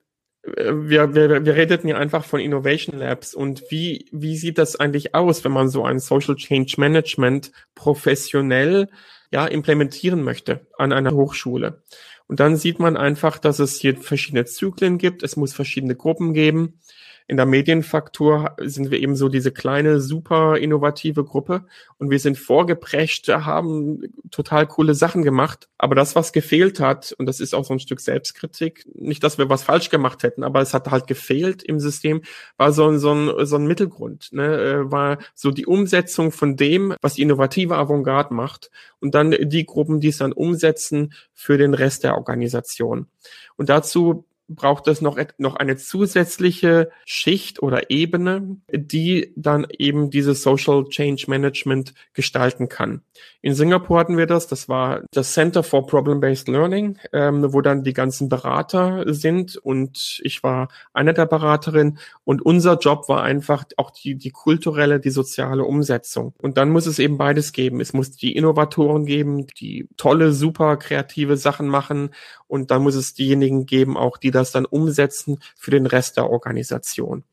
[0.54, 5.14] wir, wir, wir redeten ja einfach von Innovation Labs und wie, wie sieht das eigentlich
[5.14, 8.88] aus, wenn man so ein Social Change Management professionell
[9.30, 11.82] ja, implementieren möchte an einer Hochschule?
[12.28, 16.32] Und dann sieht man einfach, dass es hier verschiedene Zyklen gibt, es muss verschiedene Gruppen
[16.32, 16.80] geben
[17.28, 21.64] in der Medienfaktur sind wir eben so diese kleine, super innovative Gruppe
[21.98, 25.68] und wir sind vorgeprescht, haben total coole Sachen gemacht.
[25.76, 29.38] Aber das, was gefehlt hat, und das ist auch so ein Stück Selbstkritik, nicht, dass
[29.38, 32.22] wir was falsch gemacht hätten, aber es hat halt gefehlt im System,
[32.58, 34.56] war so ein, so ein, so ein Mittelgrund, ne?
[34.56, 39.66] Äh, war so die Umsetzung von dem, was die innovative Avantgarde macht und dann die
[39.66, 43.08] Gruppen, die es dann umsetzen für den Rest der Organisation.
[43.56, 50.42] Und dazu braucht es noch, noch eine zusätzliche Schicht oder Ebene, die dann eben dieses
[50.42, 53.02] Social Change Management gestalten kann.
[53.42, 57.82] In Singapur hatten wir das, das war das Center for Problem-Based Learning, ähm, wo dann
[57.82, 63.64] die ganzen Berater sind und ich war einer der Beraterinnen und unser Job war einfach
[63.76, 66.34] auch die, die kulturelle, die soziale Umsetzung.
[66.40, 67.80] Und dann muss es eben beides geben.
[67.80, 72.10] Es muss die Innovatoren geben, die tolle, super kreative Sachen machen
[72.48, 76.30] und dann muss es diejenigen geben, auch die das dann umsetzen für den Rest der
[76.30, 77.24] Organisation.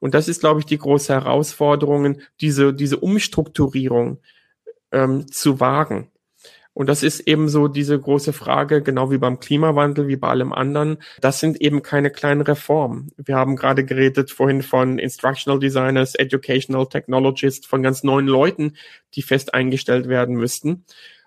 [0.00, 4.18] Und das ist, glaube ich, die große Herausforderung, diese, diese Umstrukturierung
[4.92, 6.10] ähm, zu wagen.
[6.76, 10.52] Und das ist eben so diese große Frage, genau wie beim Klimawandel, wie bei allem
[10.52, 10.98] anderen.
[11.22, 13.12] Das sind eben keine kleinen Reformen.
[13.16, 18.76] Wir haben gerade geredet vorhin von Instructional Designers, Educational Technologists, von ganz neuen Leuten,
[19.14, 20.84] die fest eingestellt werden müssten.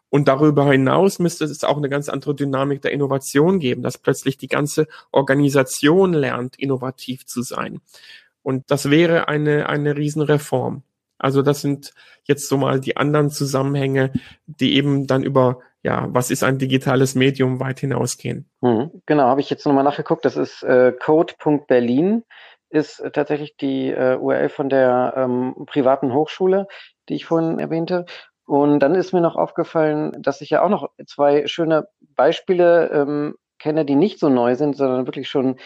[0.09, 4.37] Und darüber hinaus müsste es auch eine ganz andere Dynamik der Innovation geben, dass plötzlich
[4.37, 7.79] die ganze Organisation lernt, innovativ zu sein.
[8.41, 10.83] Und das wäre eine, eine Riesenreform.
[11.19, 11.93] Also das sind
[12.23, 14.13] jetzt so mal die anderen Zusammenhänge,
[14.47, 18.49] die eben dann über, ja, was ist ein digitales Medium weit hinausgehen.
[18.61, 20.23] Hm, genau, habe ich jetzt nochmal nachgeguckt.
[20.23, 22.23] Das ist äh, code.berlin,
[22.69, 26.67] ist tatsächlich die äh, URL von der ähm, privaten Hochschule,
[27.09, 28.05] die ich vorhin erwähnte.
[28.49, 33.35] Und dann ist mir noch aufgefallen, dass ich ja auch noch zwei schöne Beispiele ähm,
[33.59, 35.57] kenne, die nicht so neu sind, sondern wirklich schon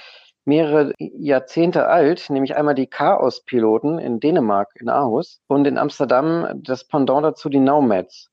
[0.43, 6.85] mehrere Jahrzehnte alt, nämlich einmal die Chaos-Piloten in Dänemark, in Aarhus, und in Amsterdam das
[6.85, 8.29] Pendant dazu die Nomads.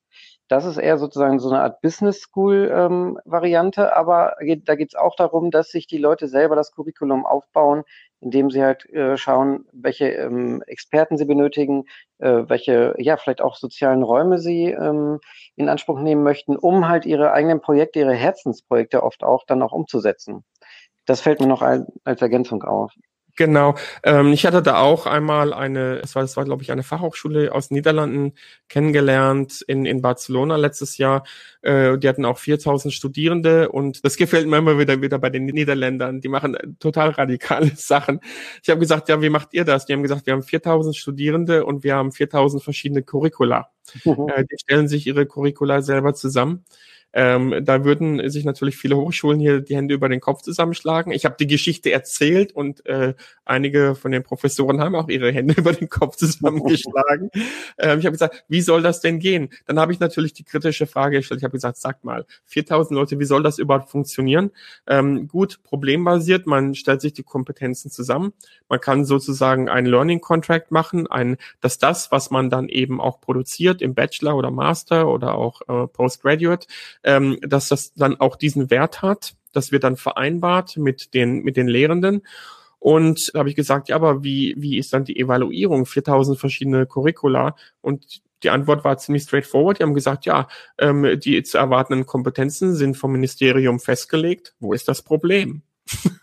[0.48, 4.98] Das ist eher sozusagen so eine Art Business School ähm, aber geht, da geht es
[4.98, 7.84] auch darum, dass sich die Leute selber das Curriculum aufbauen,
[8.20, 11.84] indem sie halt äh, schauen, welche ähm, Experten sie benötigen,
[12.18, 15.20] äh, welche, ja, vielleicht auch sozialen Räume sie ähm,
[15.56, 19.72] in Anspruch nehmen möchten, um halt ihre eigenen Projekte, ihre Herzensprojekte oft auch dann auch
[19.72, 20.44] umzusetzen.
[21.06, 22.92] Das fällt mir noch ein, als Ergänzung auf.
[23.40, 23.74] Genau.
[24.02, 27.54] Ähm, ich hatte da auch einmal eine, es war, das war, glaube ich, eine Fachhochschule
[27.54, 28.34] aus den Niederlanden
[28.68, 31.24] kennengelernt in, in Barcelona letztes Jahr.
[31.62, 35.46] Äh, die hatten auch 4000 Studierende und das gefällt mir immer wieder, wieder bei den
[35.46, 36.20] Niederländern.
[36.20, 38.20] Die machen total radikale Sachen.
[38.62, 39.86] Ich habe gesagt, ja, wie macht ihr das?
[39.86, 43.70] Die haben gesagt, wir haben 4000 Studierende und wir haben 4000 verschiedene Curricula.
[44.04, 44.28] Mhm.
[44.36, 46.66] Äh, die stellen sich ihre Curricula selber zusammen.
[47.12, 51.12] Ähm, da würden sich natürlich viele Hochschulen hier die Hände über den Kopf zusammenschlagen.
[51.12, 55.54] Ich habe die Geschichte erzählt und äh, einige von den Professoren haben auch ihre Hände
[55.58, 57.30] über den Kopf zusammengeschlagen.
[57.78, 59.50] ähm, ich habe gesagt, wie soll das denn gehen?
[59.66, 61.40] Dann habe ich natürlich die kritische Frage gestellt.
[61.40, 64.52] Ich habe gesagt, sagt mal, 4000 Leute, wie soll das überhaupt funktionieren?
[64.86, 68.32] Ähm, gut, problembasiert, man stellt sich die Kompetenzen zusammen.
[68.68, 73.20] Man kann sozusagen ein Learning Contract machen, ein, dass das, was man dann eben auch
[73.20, 76.66] produziert im Bachelor oder Master oder auch äh, Postgraduate,
[77.04, 79.34] ähm, dass das dann auch diesen Wert hat.
[79.52, 82.22] Das wird dann vereinbart mit den, mit den Lehrenden.
[82.78, 85.84] Und da habe ich gesagt, ja, aber wie, wie ist dann die Evaluierung?
[85.86, 87.54] 4000 verschiedene Curricula.
[87.82, 89.78] Und die Antwort war ziemlich straightforward.
[89.78, 94.54] Die haben gesagt, ja, ähm, die zu erwartenden Kompetenzen sind vom Ministerium festgelegt.
[94.60, 95.62] Wo ist das Problem?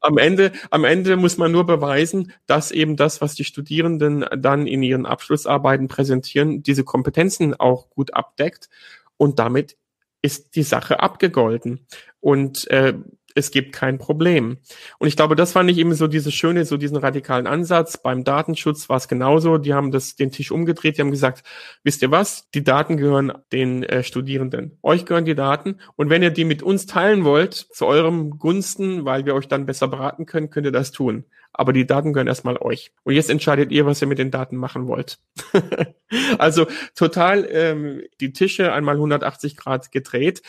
[0.00, 4.66] am Ende, am Ende muss man nur beweisen, dass eben das, was die Studierenden dann
[4.66, 8.68] in ihren Abschlussarbeiten präsentieren, diese Kompetenzen auch gut abdeckt
[9.16, 9.76] und damit
[10.22, 11.86] ist die Sache abgegolten.
[12.20, 12.94] Und äh,
[13.34, 14.58] es gibt kein Problem.
[14.98, 17.96] Und ich glaube, das fand ich eben so dieses schöne, so diesen radikalen Ansatz.
[17.96, 19.58] Beim Datenschutz war es genauso.
[19.58, 20.96] Die haben das den Tisch umgedreht.
[20.96, 21.42] Die haben gesagt,
[21.82, 22.50] wisst ihr was?
[22.50, 24.78] Die Daten gehören den äh, Studierenden.
[24.82, 25.78] Euch gehören die Daten.
[25.96, 29.66] Und wenn ihr die mit uns teilen wollt, zu eurem Gunsten, weil wir euch dann
[29.66, 32.92] besser beraten können, könnt ihr das tun aber die Daten gehören erstmal euch.
[33.04, 35.18] Und jetzt entscheidet ihr, was ihr mit den Daten machen wollt.
[36.38, 40.42] also total ähm, die Tische einmal 180 Grad gedreht.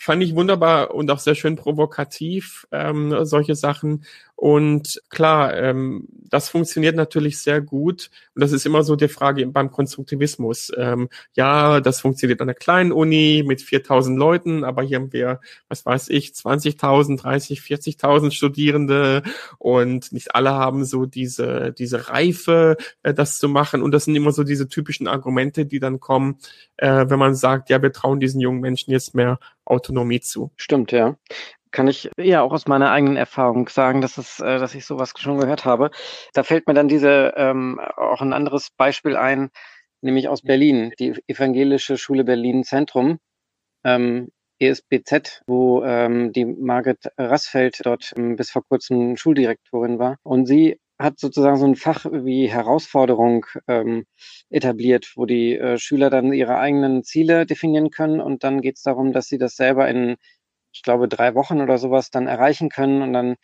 [0.00, 4.04] Fand ich wunderbar und auch sehr schön provokativ, ähm, solche Sachen.
[4.40, 8.08] Und klar, ähm, das funktioniert natürlich sehr gut.
[8.34, 10.72] Und das ist immer so die Frage beim Konstruktivismus.
[10.78, 15.40] Ähm, ja, das funktioniert an einer kleinen Uni mit 4000 Leuten, aber hier haben wir,
[15.68, 19.24] was weiß ich, 20.000, 30, 40.000 Studierende
[19.58, 23.82] und nicht alle haben so diese, diese Reife, äh, das zu machen.
[23.82, 26.38] Und das sind immer so diese typischen Argumente, die dann kommen,
[26.78, 30.50] äh, wenn man sagt, ja, wir trauen diesen jungen Menschen jetzt mehr Autonomie zu.
[30.56, 31.18] Stimmt, ja
[31.70, 35.12] kann ich ja auch aus meiner eigenen Erfahrung sagen, dass es, äh, dass ich sowas
[35.16, 35.90] schon gehört habe.
[36.32, 39.50] Da fällt mir dann diese ähm, auch ein anderes Beispiel ein,
[40.00, 43.18] nämlich aus Berlin, die Evangelische Schule Berlin Zentrum,
[43.84, 44.28] ähm,
[44.58, 50.18] ESBZ, wo ähm, die Margret Rassfeld dort ähm, bis vor kurzem Schuldirektorin war.
[50.22, 54.04] Und sie hat sozusagen so ein Fach wie Herausforderung ähm,
[54.50, 58.82] etabliert, wo die äh, Schüler dann ihre eigenen Ziele definieren können und dann geht es
[58.82, 60.16] darum, dass sie das selber in
[60.72, 63.02] ich glaube, drei Wochen oder sowas dann erreichen können.
[63.02, 63.36] Und dann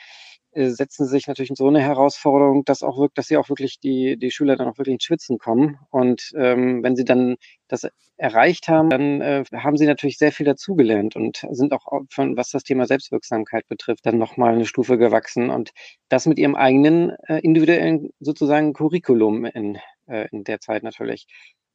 [0.56, 3.50] äh, setzen sie sich natürlich in so eine Herausforderung, dass auch wirklich, dass sie auch
[3.50, 5.78] wirklich die, die Schüler dann auch wirklich ins Schwitzen kommen.
[5.90, 7.36] Und ähm, wenn sie dann
[7.68, 7.86] das
[8.16, 12.50] erreicht haben, dann äh, haben sie natürlich sehr viel dazugelernt und sind auch von, was
[12.50, 15.72] das Thema Selbstwirksamkeit betrifft, dann nochmal eine Stufe gewachsen und
[16.08, 21.26] das mit ihrem eigenen äh, individuellen sozusagen Curriculum in, äh, in der Zeit natürlich.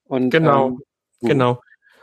[0.05, 0.79] Und, genau, ähm,
[1.21, 1.61] genau.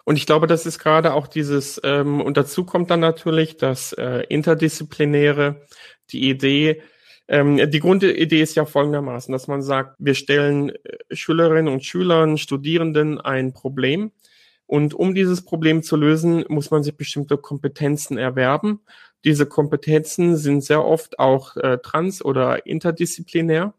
[0.09, 3.93] Und ich glaube, das ist gerade auch dieses, ähm, und dazu kommt dann natürlich das
[3.93, 5.67] äh, Interdisziplinäre,
[6.13, 6.81] die Idee,
[7.29, 12.39] ähm, die Grundidee ist ja folgendermaßen, dass man sagt, wir stellen äh, Schülerinnen und Schülern,
[12.39, 14.11] Studierenden ein Problem.
[14.65, 18.81] Und um dieses Problem zu lösen, muss man sich bestimmte Kompetenzen erwerben.
[19.27, 23.75] Diese Kompetenzen sind sehr oft auch äh, trans- oder interdisziplinär.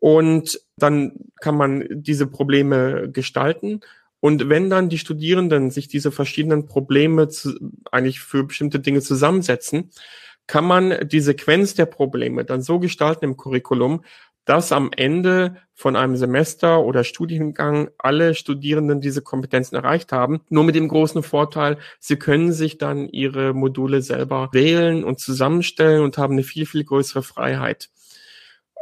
[0.00, 3.82] Und dann kann man diese Probleme gestalten.
[4.20, 7.54] Und wenn dann die Studierenden sich diese verschiedenen Probleme zu,
[7.92, 9.90] eigentlich für bestimmte Dinge zusammensetzen,
[10.46, 14.02] kann man die Sequenz der Probleme dann so gestalten im Curriculum,
[14.48, 20.40] dass am Ende von einem Semester oder Studiengang alle Studierenden diese Kompetenzen erreicht haben.
[20.48, 26.02] Nur mit dem großen Vorteil, sie können sich dann ihre Module selber wählen und zusammenstellen
[26.02, 27.90] und haben eine viel, viel größere Freiheit.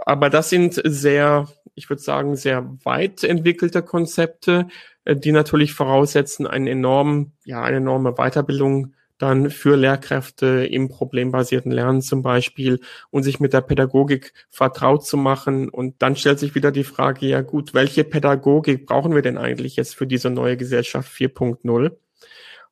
[0.04, 4.68] Aber das sind sehr, ich würde sagen, sehr weit entwickelte Konzepte,
[5.06, 12.02] die natürlich voraussetzen einen enormen, ja, eine enorme Weiterbildung dann für Lehrkräfte im problembasierten Lernen
[12.02, 15.70] zum Beispiel und sich mit der Pädagogik vertraut zu machen.
[15.70, 19.76] Und dann stellt sich wieder die Frage, ja gut, welche Pädagogik brauchen wir denn eigentlich
[19.76, 21.96] jetzt für diese neue Gesellschaft 4.0?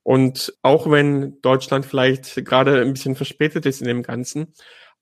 [0.03, 4.53] Und auch wenn Deutschland vielleicht gerade ein bisschen verspätet ist in dem Ganzen,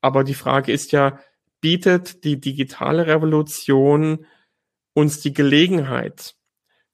[0.00, 1.18] aber die Frage ist ja,
[1.60, 4.26] bietet die digitale Revolution
[4.94, 6.36] uns die Gelegenheit,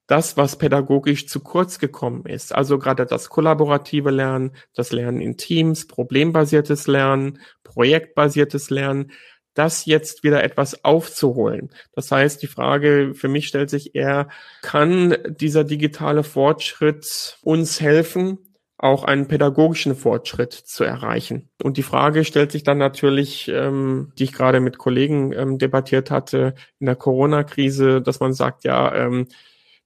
[0.09, 5.37] das, was pädagogisch zu kurz gekommen ist, also gerade das kollaborative Lernen, das Lernen in
[5.37, 9.13] Teams, problembasiertes Lernen, projektbasiertes Lernen,
[9.55, 11.71] das jetzt wieder etwas aufzuholen.
[11.93, 14.29] Das heißt, die Frage für mich stellt sich eher,
[14.63, 18.39] kann dieser digitale Fortschritt uns helfen,
[18.79, 21.51] auch einen pädagogischen Fortschritt zu erreichen.
[21.63, 26.13] Und die Frage stellt sich dann natürlich, ähm, die ich gerade mit Kollegen ähm, debattiert
[26.13, 29.27] hatte in der Corona-Krise, dass man sagt, ja, ähm,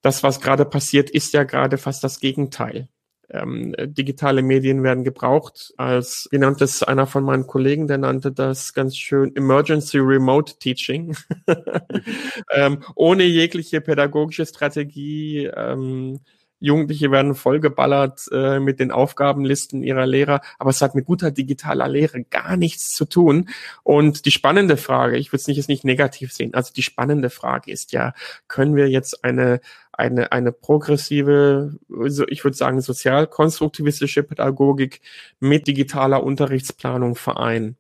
[0.03, 2.89] das, was gerade passiert, ist ja gerade fast das Gegenteil.
[3.31, 8.31] Ähm, digitale Medien werden gebraucht als, wie nannte es einer von meinen Kollegen, der nannte
[8.31, 11.17] das ganz schön Emergency Remote Teaching,
[12.53, 15.47] ähm, ohne jegliche pädagogische Strategie.
[15.47, 16.21] Ähm,
[16.63, 21.89] Jugendliche werden vollgeballert äh, mit den Aufgabenlisten ihrer Lehrer, aber es hat mit guter digitaler
[21.89, 23.49] Lehre gar nichts zu tun.
[23.83, 27.31] Und die spannende Frage, ich würde es nicht jetzt nicht negativ sehen, also die spannende
[27.31, 28.15] Frage ist ja,
[28.49, 29.61] können wir jetzt eine
[29.95, 31.79] eine, eine progressive,
[32.29, 35.03] ich würde sagen, sozial-konstruktivistische Pädagogik
[35.39, 37.77] mit digitaler Unterrichtsplanung vereinen.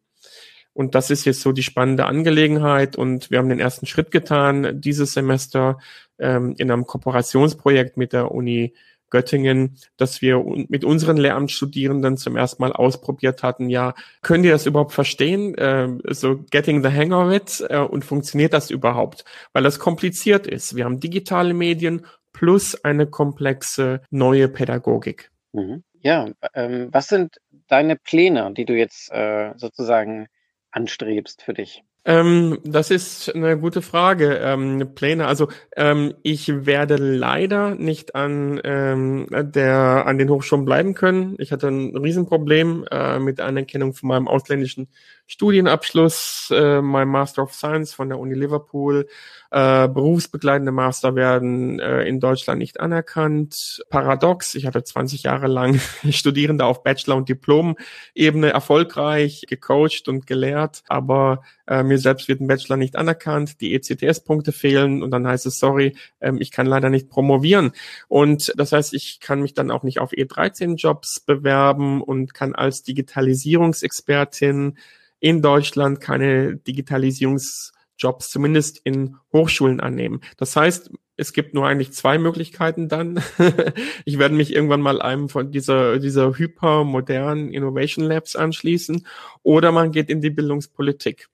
[0.74, 2.96] Und das ist jetzt so die spannende Angelegenheit.
[2.96, 5.78] Und wir haben den ersten Schritt getan dieses Semester
[6.18, 8.74] ähm, in einem Kooperationsprojekt mit der Uni
[9.12, 14.64] Göttingen, dass wir mit unseren Lehramtsstudierenden zum ersten Mal ausprobiert hatten, ja, können die das
[14.64, 15.54] überhaupt verstehen?
[15.54, 19.26] Äh, so getting the hang of it äh, und funktioniert das überhaupt?
[19.52, 20.76] Weil das kompliziert ist.
[20.76, 25.30] Wir haben digitale Medien plus eine komplexe neue Pädagogik.
[25.52, 25.84] Mhm.
[26.00, 27.36] Ja, ähm, was sind
[27.68, 30.26] deine Pläne, die du jetzt äh, sozusagen
[30.72, 31.84] anstrebst für dich?
[32.04, 34.38] Ähm, das ist eine gute Frage.
[34.42, 35.26] Ähm, Pläne.
[35.28, 41.36] Also ähm, ich werde leider nicht an ähm, der an den Hochschulen bleiben können.
[41.38, 44.88] Ich hatte ein Riesenproblem äh, mit Anerkennung von meinem ausländischen
[45.26, 49.06] Studienabschluss, äh, mein Master of Science von der Uni Liverpool.
[49.50, 53.82] Äh, berufsbegleitende Master werden äh, in Deutschland nicht anerkannt.
[53.88, 54.54] Paradox.
[54.54, 61.42] Ich hatte 20 Jahre lang Studierende auf Bachelor- und Diplom-Ebene erfolgreich gecoacht und gelehrt, aber
[61.66, 65.58] äh, mir selbst wird ein Bachelor nicht anerkannt, die ECTS-Punkte fehlen und dann heißt es,
[65.58, 67.72] sorry, ähm, ich kann leider nicht promovieren.
[68.08, 72.82] Und das heißt, ich kann mich dann auch nicht auf E13-Jobs bewerben und kann als
[72.82, 74.76] Digitalisierungsexpertin
[75.22, 80.20] in Deutschland keine Digitalisierungsjobs zumindest in Hochschulen annehmen.
[80.36, 83.22] Das heißt, es gibt nur eigentlich zwei Möglichkeiten dann.
[84.04, 89.06] ich werde mich irgendwann mal einem von dieser, dieser hypermodernen Innovation Labs anschließen
[89.44, 91.28] oder man geht in die Bildungspolitik.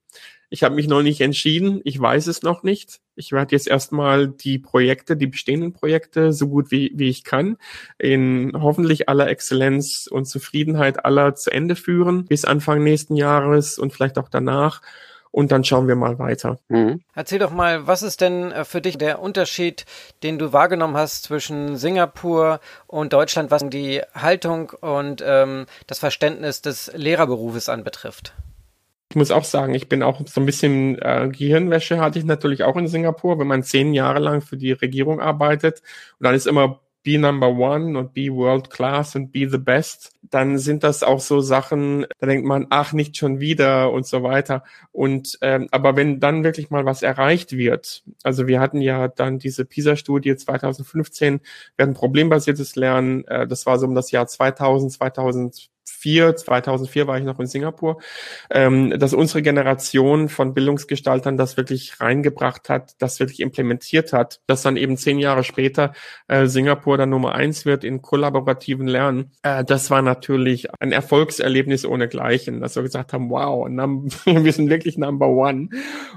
[0.51, 1.79] Ich habe mich noch nicht entschieden.
[1.83, 3.01] Ich weiß es noch nicht.
[3.15, 7.57] Ich werde jetzt erstmal die Projekte, die bestehenden Projekte, so gut wie, wie ich kann,
[7.99, 13.93] in hoffentlich aller Exzellenz und Zufriedenheit aller zu Ende führen, bis Anfang nächsten Jahres und
[13.93, 14.81] vielleicht auch danach.
[15.31, 16.57] Und dann schauen wir mal weiter.
[16.69, 17.01] Mhm.
[17.13, 19.85] Erzähl doch mal, was ist denn äh, für dich der Unterschied,
[20.23, 26.63] den du wahrgenommen hast zwischen Singapur und Deutschland, was die Haltung und ähm, das Verständnis
[26.63, 28.33] des Lehrerberufes anbetrifft?
[29.11, 32.63] Ich muss auch sagen, ich bin auch so ein bisschen äh, Gehirnwäsche hatte ich natürlich
[32.63, 35.81] auch in Singapur, wenn man zehn Jahre lang für die Regierung arbeitet
[36.19, 40.11] und dann ist immer be number one und be world class und be the best,
[40.21, 44.21] dann sind das auch so Sachen, da denkt man, ach, nicht schon wieder und so
[44.21, 44.63] weiter.
[44.91, 49.39] Und ähm, aber wenn dann wirklich mal was erreicht wird, also wir hatten ja dann
[49.39, 51.39] diese PISA-Studie 2015,
[51.77, 55.69] wir hatten problembasiertes Lernen, äh, das war so um das Jahr 2000, 2000
[55.99, 57.99] 2004, 2004 war ich noch in Singapur,
[58.49, 64.61] ähm, dass unsere Generation von Bildungsgestaltern das wirklich reingebracht hat, das wirklich implementiert hat, dass
[64.61, 65.93] dann eben zehn Jahre später
[66.27, 69.31] äh, Singapur dann Nummer eins wird in kollaborativen Lernen.
[69.43, 73.67] Äh, das war natürlich ein Erfolgserlebnis ohnegleichen, dass wir gesagt haben, wow,
[74.25, 75.69] wir sind wirklich Number One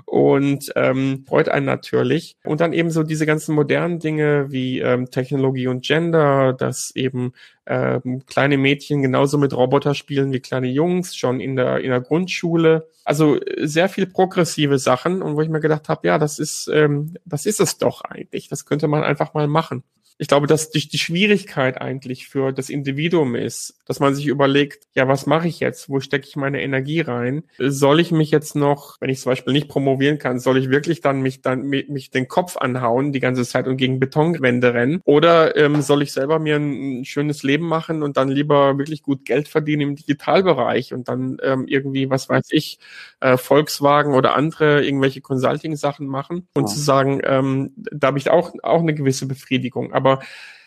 [0.05, 2.37] und ähm, freut einen natürlich.
[2.45, 7.33] Und dann eben so diese ganzen modernen Dinge wie ähm, Technologie und Gender, dass eben
[7.67, 12.01] ähm, kleine Mädchen genauso mit Roboter spielen wie kleine Jungs, schon in der, in der
[12.01, 12.89] Grundschule.
[13.05, 16.69] Also äh, sehr viel progressive Sachen und wo ich mir gedacht habe, ja, das ist,
[16.73, 18.49] ähm, das ist es doch eigentlich.
[18.49, 19.85] Das könnte man einfach mal machen
[20.19, 24.87] ich glaube, dass die, die Schwierigkeit eigentlich für das Individuum ist, dass man sich überlegt,
[24.95, 25.89] ja, was mache ich jetzt?
[25.89, 27.45] Wo stecke ich meine Energie rein?
[27.59, 31.01] Soll ich mich jetzt noch, wenn ich zum Beispiel nicht promovieren kann, soll ich wirklich
[31.01, 35.01] dann mich dann mich, den Kopf anhauen die ganze Zeit und gegen Betonwände rennen?
[35.05, 39.03] Oder ähm, soll ich selber mir ein, ein schönes Leben machen und dann lieber wirklich
[39.03, 42.79] gut Geld verdienen im Digitalbereich und dann ähm, irgendwie, was weiß ich,
[43.21, 46.67] äh, Volkswagen oder andere irgendwelche Consulting-Sachen machen und ja.
[46.67, 49.93] zu sagen, ähm, da habe ich auch, auch eine gewisse Befriedigung.
[49.93, 50.02] Aber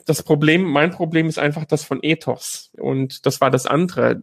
[0.06, 2.72] das Problem, mein Problem ist einfach das von Ethos.
[2.78, 4.22] Und das war das andere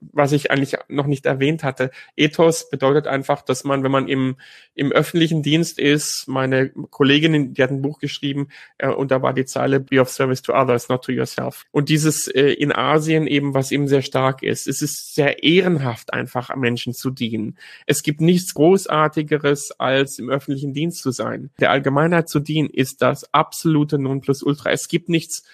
[0.00, 1.90] was ich eigentlich noch nicht erwähnt hatte.
[2.16, 4.36] Ethos bedeutet einfach, dass man, wenn man im,
[4.74, 8.48] im öffentlichen Dienst ist, meine Kollegin, die hat ein Buch geschrieben
[8.78, 11.64] äh, und da war die Zeile Be of Service to Others, not to yourself.
[11.70, 16.12] Und dieses äh, in Asien eben, was eben sehr stark ist, es ist sehr ehrenhaft
[16.12, 17.56] einfach Menschen zu dienen.
[17.86, 21.50] Es gibt nichts Großartigeres, als im öffentlichen Dienst zu sein.
[21.60, 24.70] Der Allgemeinheit zu dienen ist das absolute Nonplusultra.
[24.70, 25.44] Es gibt nichts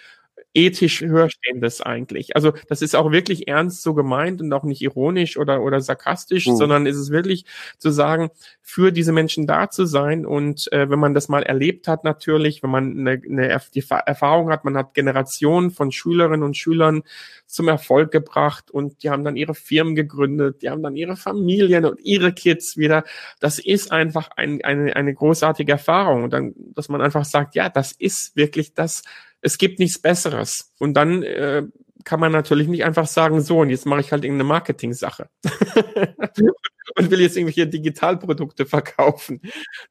[0.55, 2.37] ethisch höherstehendes eigentlich.
[2.37, 6.47] Also das ist auch wirklich ernst so gemeint und auch nicht ironisch oder, oder sarkastisch,
[6.47, 6.57] mhm.
[6.57, 7.45] sondern ist es wirklich
[7.79, 8.31] zu sagen,
[8.61, 12.63] für diese Menschen da zu sein und äh, wenn man das mal erlebt hat natürlich,
[12.63, 17.03] wenn man eine, eine die Erfahrung hat, man hat Generationen von Schülerinnen und Schülern
[17.47, 21.85] zum Erfolg gebracht und die haben dann ihre Firmen gegründet, die haben dann ihre Familien
[21.85, 23.05] und ihre Kids wieder.
[23.41, 27.69] Das ist einfach ein, eine, eine großartige Erfahrung und dann, dass man einfach sagt, ja,
[27.69, 29.03] das ist wirklich das,
[29.43, 30.73] es gibt nichts Besseres.
[30.79, 31.65] Und dann äh,
[32.05, 35.29] kann man natürlich nicht einfach sagen, so, und jetzt mache ich halt irgendeine Marketing-Sache
[36.97, 39.41] und will jetzt irgendwelche Digitalprodukte verkaufen.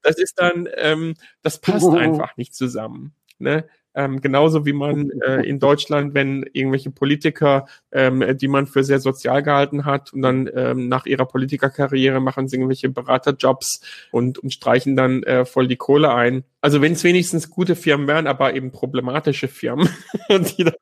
[0.01, 3.15] Das ist dann, ähm, das passt einfach nicht zusammen.
[3.39, 3.67] Ne?
[3.93, 8.99] Ähm, genauso wie man äh, in Deutschland, wenn irgendwelche Politiker, ähm, die man für sehr
[8.99, 13.81] sozial gehalten hat und dann ähm, nach ihrer Politikerkarriere machen sie irgendwelche Beraterjobs
[14.11, 16.43] und, und streichen dann äh, voll die Kohle ein.
[16.61, 19.89] Also wenn es wenigstens gute Firmen wären, aber eben problematische Firmen,
[20.29, 20.75] die dann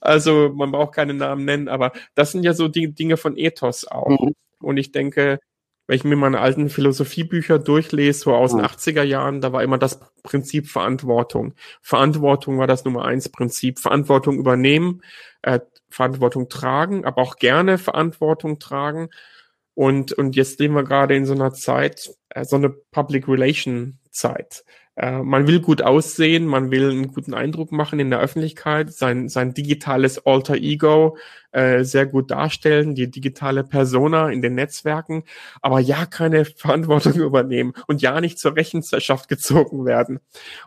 [0.00, 3.86] also man braucht keine Namen nennen, aber das sind ja so die Dinge von Ethos
[3.86, 4.08] auch.
[4.08, 4.34] Mhm.
[4.60, 5.40] Und ich denke,
[5.86, 9.78] wenn ich mir meine alten Philosophiebücher durchlese, so aus den 80er Jahren, da war immer
[9.78, 11.54] das Prinzip Verantwortung.
[11.82, 13.78] Verantwortung war das Nummer eins Prinzip.
[13.78, 15.02] Verantwortung übernehmen,
[15.42, 15.60] äh,
[15.90, 19.10] Verantwortung tragen, aber auch gerne Verantwortung tragen.
[19.74, 23.98] Und, und jetzt leben wir gerade in so einer Zeit, äh, so eine Public Relation
[24.10, 24.64] Zeit.
[24.96, 29.28] Äh, man will gut aussehen, man will einen guten Eindruck machen in der Öffentlichkeit, sein,
[29.28, 31.16] sein digitales Alter Ego
[31.54, 35.22] äh, sehr gut darstellen, die digitale Persona in den Netzwerken,
[35.62, 40.18] aber ja keine Verantwortung übernehmen und ja nicht zur Rechenschaft gezogen werden.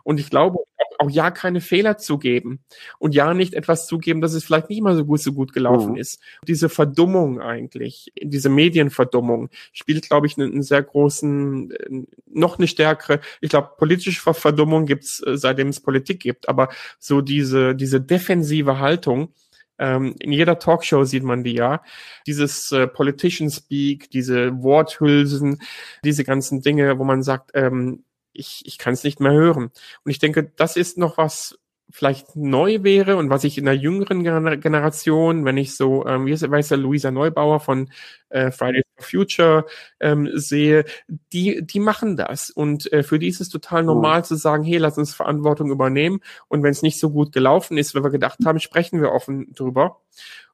[0.02, 0.58] Und ich glaube,
[0.98, 2.60] auch ja keine Fehler zugeben
[2.98, 5.92] und ja nicht etwas zugeben, dass es vielleicht nicht mal so gut, so gut gelaufen
[5.92, 5.98] mhm.
[5.98, 6.20] ist.
[6.46, 12.66] Diese Verdummung eigentlich, diese Medienverdummung spielt, glaube ich, einen, einen sehr großen, äh, noch eine
[12.66, 16.68] stärkere, ich glaube, politische Verdummung gibt's, äh, seitdem es Politik gibt, aber
[16.98, 19.34] so diese, diese defensive Haltung,
[19.78, 21.82] ähm, in jeder Talkshow sieht man die ja.
[22.26, 25.60] Dieses äh, Politician Speak, diese Worthülsen,
[26.04, 29.70] diese ganzen Dinge, wo man sagt, ähm, ich, ich kann es nicht mehr hören.
[30.04, 31.58] Und ich denke, das ist noch was
[31.90, 36.32] vielleicht neu wäre und was ich in der jüngeren Generation, wenn ich so, ähm, wie
[36.38, 37.90] weiß der Luisa Neubauer von
[38.28, 39.66] äh, Fridays for Future
[40.00, 40.84] ähm, sehe,
[41.32, 42.50] die, die machen das.
[42.50, 44.24] Und äh, für die ist es total normal oh.
[44.24, 46.20] zu sagen, hey, lass uns Verantwortung übernehmen.
[46.48, 49.52] Und wenn es nicht so gut gelaufen ist, wie wir gedacht haben, sprechen wir offen
[49.54, 50.00] drüber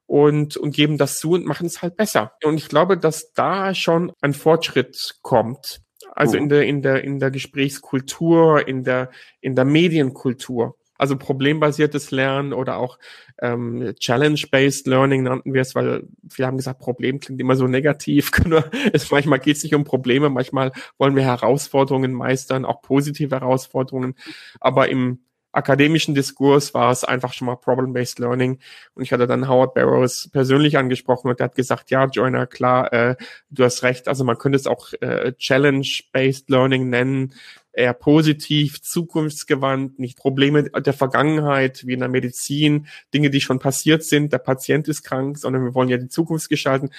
[0.07, 2.33] und, und geben das zu und machen es halt besser.
[2.43, 5.81] Und ich glaube, dass da schon ein Fortschritt kommt.
[6.13, 9.09] Also in der, in der, in der Gesprächskultur, in der,
[9.41, 10.77] in der Medienkultur.
[10.97, 12.97] Also problembasiertes Lernen oder auch
[13.41, 18.31] ähm, Challenge-based Learning nannten wir es, weil wir haben gesagt, Problem klingt immer so negativ.
[18.93, 24.15] es, manchmal geht es nicht um Probleme, manchmal wollen wir Herausforderungen meistern, auch positive Herausforderungen.
[24.59, 25.19] Aber im
[25.55, 28.59] akademischen Diskurs war es einfach schon mal Problem-Based Learning.
[28.93, 32.91] Und ich hatte dann Howard Barrows persönlich angesprochen und der hat gesagt, ja, Joiner, klar,
[32.91, 33.15] äh,
[33.49, 34.07] du hast recht.
[34.07, 37.33] Also man könnte es auch äh, Challenge-Based Learning nennen,
[37.75, 44.03] eher positiv, zukunftsgewandt, nicht Probleme der Vergangenheit wie in der Medizin, Dinge, die schon passiert
[44.03, 46.89] sind, der Patient ist krank, sondern wir wollen ja die Zukunft gestalten.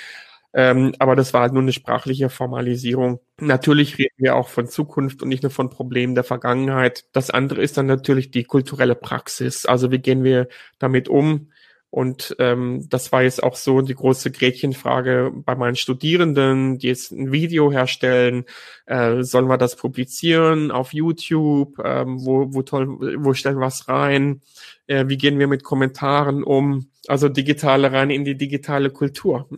[0.52, 3.20] Ähm, aber das war halt nur eine sprachliche Formalisierung.
[3.38, 7.04] Natürlich reden wir auch von Zukunft und nicht nur von Problemen der Vergangenheit.
[7.12, 9.66] Das andere ist dann natürlich die kulturelle Praxis.
[9.66, 10.48] Also wie gehen wir
[10.78, 11.50] damit um?
[11.96, 17.10] Und ähm, das war jetzt auch so die große Gretchenfrage bei meinen Studierenden, die jetzt
[17.10, 18.44] ein Video herstellen.
[18.84, 21.78] Äh, sollen wir das publizieren auf YouTube?
[21.82, 24.42] Ähm, wo, wo toll, wo stellen wir es rein?
[24.86, 26.90] Äh, wie gehen wir mit Kommentaren um?
[27.08, 29.48] Also digitale rein in die digitale Kultur.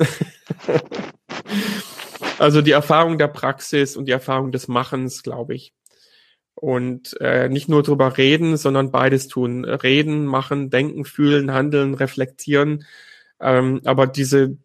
[2.39, 5.73] also die Erfahrung der Praxis und die Erfahrung des Machens, glaube ich.
[6.61, 9.65] Und äh, nicht nur drüber reden, sondern beides tun.
[9.65, 12.85] Reden, machen, denken, fühlen, handeln, reflektieren.
[13.41, 14.57] Ähm, aber diese,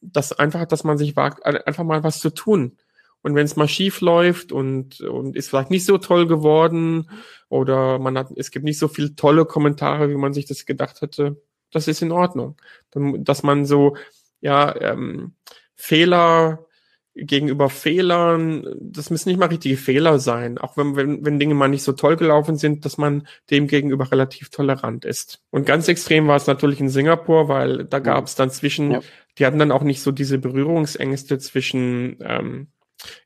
[0.00, 2.76] das einfach, dass man sich wagt, einfach mal was zu tun.
[3.22, 7.10] Und wenn es mal schief läuft und, und ist vielleicht nicht so toll geworden
[7.48, 11.00] oder man hat, es gibt nicht so viele tolle Kommentare, wie man sich das gedacht
[11.02, 11.40] hätte,
[11.72, 12.56] das ist in Ordnung.
[12.92, 13.96] Dass man so,
[14.40, 15.34] ja, ähm,
[15.74, 16.66] Fehler
[17.14, 21.68] gegenüber Fehlern, das müssen nicht mal richtige Fehler sein, auch wenn, wenn, wenn Dinge mal
[21.68, 25.40] nicht so toll gelaufen sind, dass man dem gegenüber relativ tolerant ist.
[25.50, 29.00] Und ganz extrem war es natürlich in Singapur, weil da gab es dann zwischen, ja.
[29.38, 32.68] die hatten dann auch nicht so diese Berührungsängste zwischen ähm,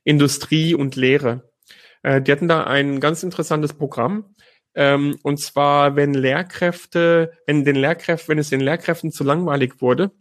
[0.03, 1.49] Industrie und Lehre.
[2.03, 4.35] Äh, die hatten da ein ganz interessantes Programm.
[4.75, 10.11] Ähm, und zwar, wenn Lehrkräfte, wenn den Lehrkräften, wenn es den Lehrkräften zu langweilig wurde,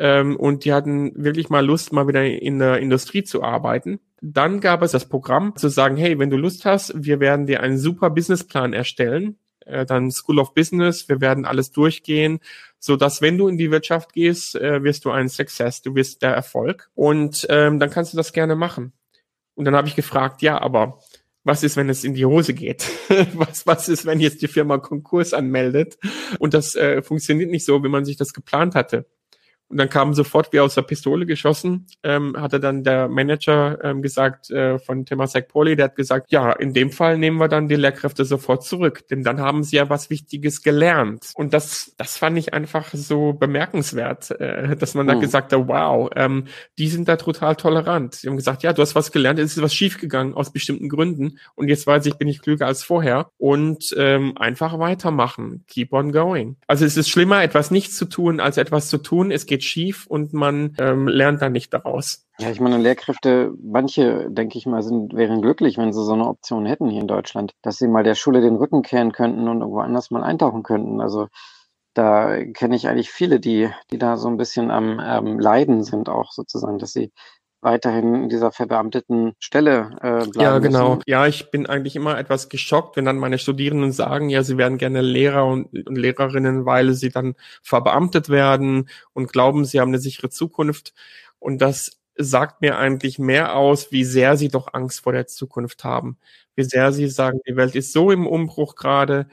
[0.00, 4.00] ähm, und die hatten wirklich mal Lust, mal wieder in der Industrie zu arbeiten.
[4.20, 7.60] Dann gab es das Programm zu sagen, hey, wenn du Lust hast, wir werden dir
[7.60, 9.36] einen super Businessplan erstellen
[9.70, 12.40] äh, dann School of Business, wir werden alles durchgehen,
[12.78, 16.22] so dass wenn du in die Wirtschaft gehst, äh, wirst du ein Success, du wirst
[16.22, 18.92] der Erfolg und ähm, dann kannst du das gerne machen.
[19.54, 20.98] Und dann habe ich gefragt, ja, aber
[21.44, 22.86] was ist, wenn es in die Hose geht?
[23.34, 25.98] was, was ist, wenn jetzt die Firma Konkurs anmeldet?
[26.38, 29.06] Und das äh, funktioniert nicht so, wie man sich das geplant hatte.
[29.70, 34.02] Und dann kam sofort wie aus der Pistole geschossen, ähm, hatte dann der Manager ähm,
[34.02, 37.68] gesagt äh, von Temasek Poly, der hat gesagt, ja, in dem Fall nehmen wir dann
[37.68, 41.30] die Lehrkräfte sofort zurück, denn dann haben sie ja was Wichtiges gelernt.
[41.34, 45.10] Und das, das fand ich einfach so bemerkenswert, äh, dass man mhm.
[45.10, 46.46] da gesagt hat, wow, ähm,
[46.76, 48.16] die sind da total tolerant.
[48.16, 51.38] Sie haben gesagt, ja, du hast was gelernt, es ist was schiefgegangen aus bestimmten Gründen
[51.54, 56.10] und jetzt weiß ich, bin ich klüger als vorher und ähm, einfach weitermachen, keep on
[56.10, 56.56] going.
[56.66, 59.30] Also es ist schlimmer, etwas nicht zu tun, als etwas zu tun.
[59.30, 62.26] Es geht geht schief und man ähm, lernt dann nicht daraus.
[62.38, 66.26] Ja, ich meine, Lehrkräfte, manche, denke ich mal, sind, wären glücklich, wenn sie so eine
[66.26, 69.60] Option hätten hier in Deutschland, dass sie mal der Schule den Rücken kehren könnten und
[69.60, 71.00] irgendwo anders mal eintauchen könnten.
[71.00, 71.28] Also
[71.94, 76.08] da kenne ich eigentlich viele, die, die da so ein bisschen am ähm, Leiden sind,
[76.08, 77.12] auch sozusagen, dass sie
[77.60, 80.40] weiterhin in dieser verbeamteten Stelle äh, bleiben.
[80.40, 80.88] Ja, genau.
[80.96, 81.02] Müssen.
[81.06, 84.78] Ja, ich bin eigentlich immer etwas geschockt, wenn dann meine Studierenden sagen, ja, sie werden
[84.78, 89.98] gerne Lehrer und, und Lehrerinnen, weil sie dann verbeamtet werden und glauben, sie haben eine
[89.98, 90.94] sichere Zukunft.
[91.38, 95.84] Und das sagt mir eigentlich mehr aus, wie sehr sie doch Angst vor der Zukunft
[95.84, 96.18] haben.
[96.54, 99.26] Wie sehr sie sagen, die Welt ist so im Umbruch gerade,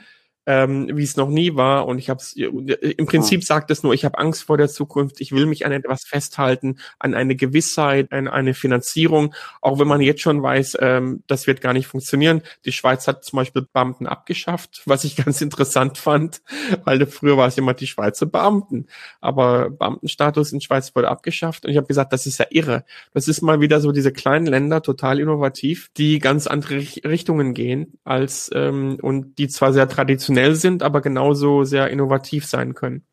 [0.47, 1.85] ähm, wie es noch nie war.
[1.85, 5.19] Und ich habe es im Prinzip sagt es nur, ich habe Angst vor der Zukunft,
[5.19, 9.99] ich will mich an etwas festhalten, an eine Gewissheit, an eine Finanzierung, auch wenn man
[9.99, 12.41] jetzt schon weiß, ähm, das wird gar nicht funktionieren.
[12.63, 16.41] Die Schweiz hat zum Beispiel Beamten abgeschafft, was ich ganz interessant fand,
[16.85, 18.87] weil früher war es immer die Schweizer Beamten.
[19.19, 22.85] Aber Beamtenstatus in Schweiz wurde abgeschafft und ich habe gesagt, das ist ja irre.
[23.13, 27.99] Das ist mal wieder so diese kleinen Länder, total innovativ, die ganz andere Richtungen gehen
[28.05, 33.03] als ähm, und die zwar sehr traditionell traditionell sind, aber genauso sehr innovativ sein können.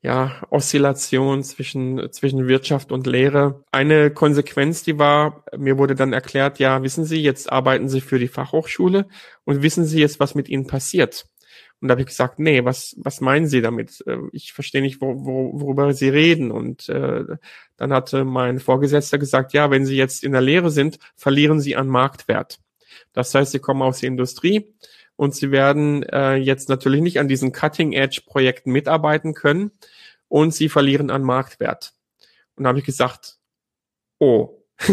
[0.00, 3.64] Ja, Oszillation zwischen, zwischen Wirtschaft und Lehre.
[3.72, 8.20] Eine Konsequenz, die war, mir wurde dann erklärt, ja, wissen Sie, jetzt arbeiten Sie für
[8.20, 9.08] die Fachhochschule
[9.44, 11.26] und wissen Sie jetzt, was mit Ihnen passiert?
[11.80, 14.04] Und da habe ich gesagt, nee, was, was meinen Sie damit?
[14.06, 16.52] Äh, ich verstehe nicht, wo, wo, worüber Sie reden.
[16.52, 17.24] Und äh,
[17.76, 21.74] dann hatte mein Vorgesetzter gesagt, ja, wenn Sie jetzt in der Lehre sind, verlieren Sie
[21.76, 22.58] an Marktwert.
[23.12, 24.74] Das heißt, Sie kommen aus der Industrie,
[25.18, 29.72] und sie werden äh, jetzt natürlich nicht an diesen Cutting-Edge-Projekten mitarbeiten können
[30.28, 31.92] und sie verlieren an Marktwert.
[32.54, 33.38] Und da habe ich gesagt,
[34.20, 34.62] oh.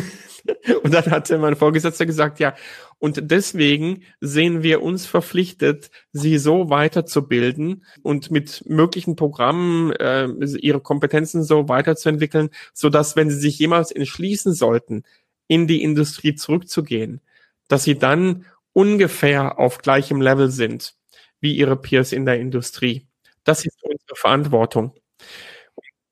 [0.83, 2.55] und dann hatte mein Vorgesetzter gesagt, ja,
[2.97, 10.27] und deswegen sehen wir uns verpflichtet, sie so weiterzubilden und mit möglichen Programmen äh,
[10.59, 15.03] ihre Kompetenzen so weiterzuentwickeln, so dass wenn sie sich jemals entschließen sollten,
[15.47, 17.21] in die Industrie zurückzugehen,
[17.67, 18.45] dass sie dann
[18.75, 20.95] ungefähr auf gleichem Level sind
[21.39, 23.07] wie ihre Peers in der Industrie.
[23.43, 24.93] Das ist unsere Verantwortung.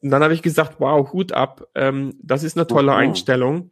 [0.01, 3.71] Und dann habe ich gesagt, wow, Hut ab, ähm, das ist eine tolle Einstellung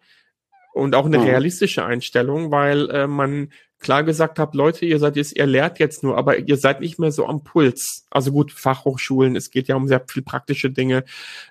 [0.73, 5.35] und auch eine realistische Einstellung, weil äh, man klar gesagt habe, Leute, ihr seid jetzt,
[5.35, 8.05] ihr lehrt jetzt nur, aber ihr seid nicht mehr so am Puls.
[8.09, 11.03] Also gut, Fachhochschulen, es geht ja um sehr viel praktische Dinge.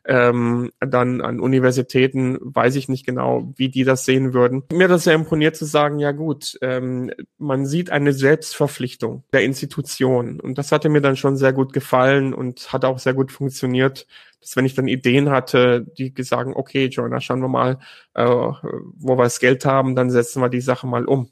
[0.07, 4.63] Ähm, dann an Universitäten weiß ich nicht genau, wie die das sehen würden.
[4.73, 10.41] Mir das sehr imponiert zu sagen, ja gut, ähm, man sieht eine Selbstverpflichtung der Institution.
[10.41, 14.07] Und das hatte mir dann schon sehr gut gefallen und hat auch sehr gut funktioniert
[14.41, 17.79] dass wenn ich dann Ideen hatte, die sagen, okay, Joanna, schauen wir mal,
[18.15, 21.31] äh, wo wir das Geld haben, dann setzen wir die Sache mal um.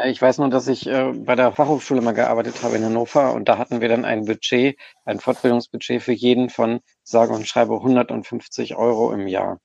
[0.00, 3.34] Ja, ich weiß nur, dass ich äh, bei der Fachhochschule mal gearbeitet habe in Hannover
[3.34, 7.74] und da hatten wir dann ein Budget, ein Fortbildungsbudget für jeden von sage und schreibe
[7.74, 9.58] 150 Euro im Jahr.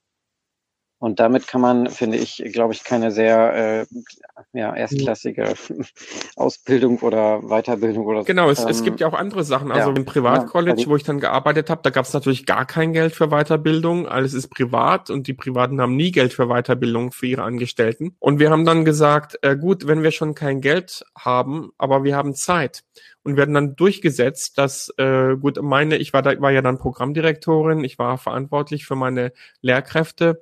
[0.99, 3.85] Und damit kann man, finde ich, glaube ich, keine sehr äh,
[4.53, 5.53] ja, erstklassige
[6.35, 9.71] Ausbildung oder Weiterbildung oder Genau, es, ähm, es gibt ja auch andere Sachen.
[9.71, 12.65] Also ja, im Privatcollege, ja, wo ich dann gearbeitet habe, da gab es natürlich gar
[12.65, 14.07] kein Geld für Weiterbildung.
[14.07, 18.15] Alles ist privat und die Privaten haben nie Geld für Weiterbildung für ihre Angestellten.
[18.19, 22.15] Und wir haben dann gesagt, äh, gut, wenn wir schon kein Geld haben, aber wir
[22.15, 22.83] haben Zeit
[23.23, 27.83] und werden dann durchgesetzt, dass äh, gut meine, ich war da war ja dann Programmdirektorin,
[27.83, 29.31] ich war verantwortlich für meine
[29.61, 30.41] Lehrkräfte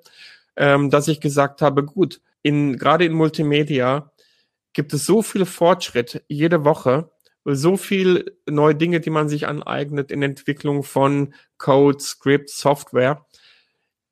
[0.56, 4.12] ähm, dass ich gesagt habe, gut, in, gerade in Multimedia
[4.74, 7.12] gibt es so viel Fortschritt jede Woche,
[7.46, 13.26] so viel neue Dinge, die man sich aneignet in Entwicklung von Code, Script, Software.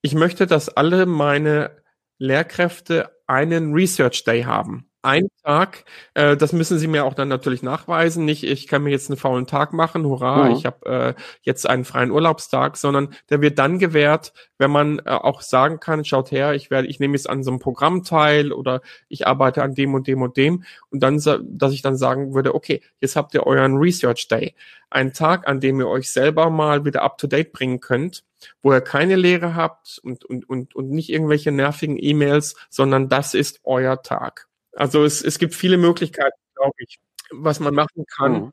[0.01, 1.81] Ich möchte, dass alle meine
[2.17, 4.90] Lehrkräfte einen Research Day haben.
[5.03, 8.25] Ein Tag, äh, das müssen Sie mir auch dann natürlich nachweisen.
[8.25, 10.55] Nicht, ich kann mir jetzt einen faulen Tag machen, hurra, mhm.
[10.55, 15.09] ich habe äh, jetzt einen freien Urlaubstag, sondern der wird dann gewährt, wenn man äh,
[15.09, 18.51] auch sagen kann, schaut her, ich werde, ich nehme jetzt an so einem Programm teil
[18.51, 22.33] oder ich arbeite an dem und dem und dem und dann, dass ich dann sagen
[22.33, 24.53] würde, okay, jetzt habt ihr euren Research Day,
[24.91, 28.23] einen Tag, an dem ihr euch selber mal wieder up to date bringen könnt,
[28.61, 33.33] wo ihr keine Lehre habt und und und und nicht irgendwelche nervigen E-Mails, sondern das
[33.33, 34.50] ist euer Tag.
[34.73, 36.99] Also es, es gibt viele Möglichkeiten, glaube ich,
[37.31, 38.33] was man machen kann.
[38.33, 38.51] Mhm.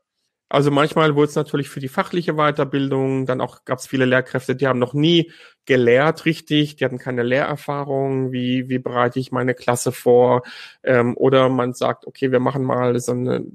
[0.51, 4.55] Also manchmal wurde es natürlich für die fachliche Weiterbildung, dann auch gab es viele Lehrkräfte,
[4.55, 5.31] die haben noch nie
[5.65, 10.41] gelehrt richtig, die hatten keine Lehrerfahrung, wie, wie bereite ich meine Klasse vor,
[10.81, 13.45] ähm, oder man sagt, okay, wir machen mal so eine,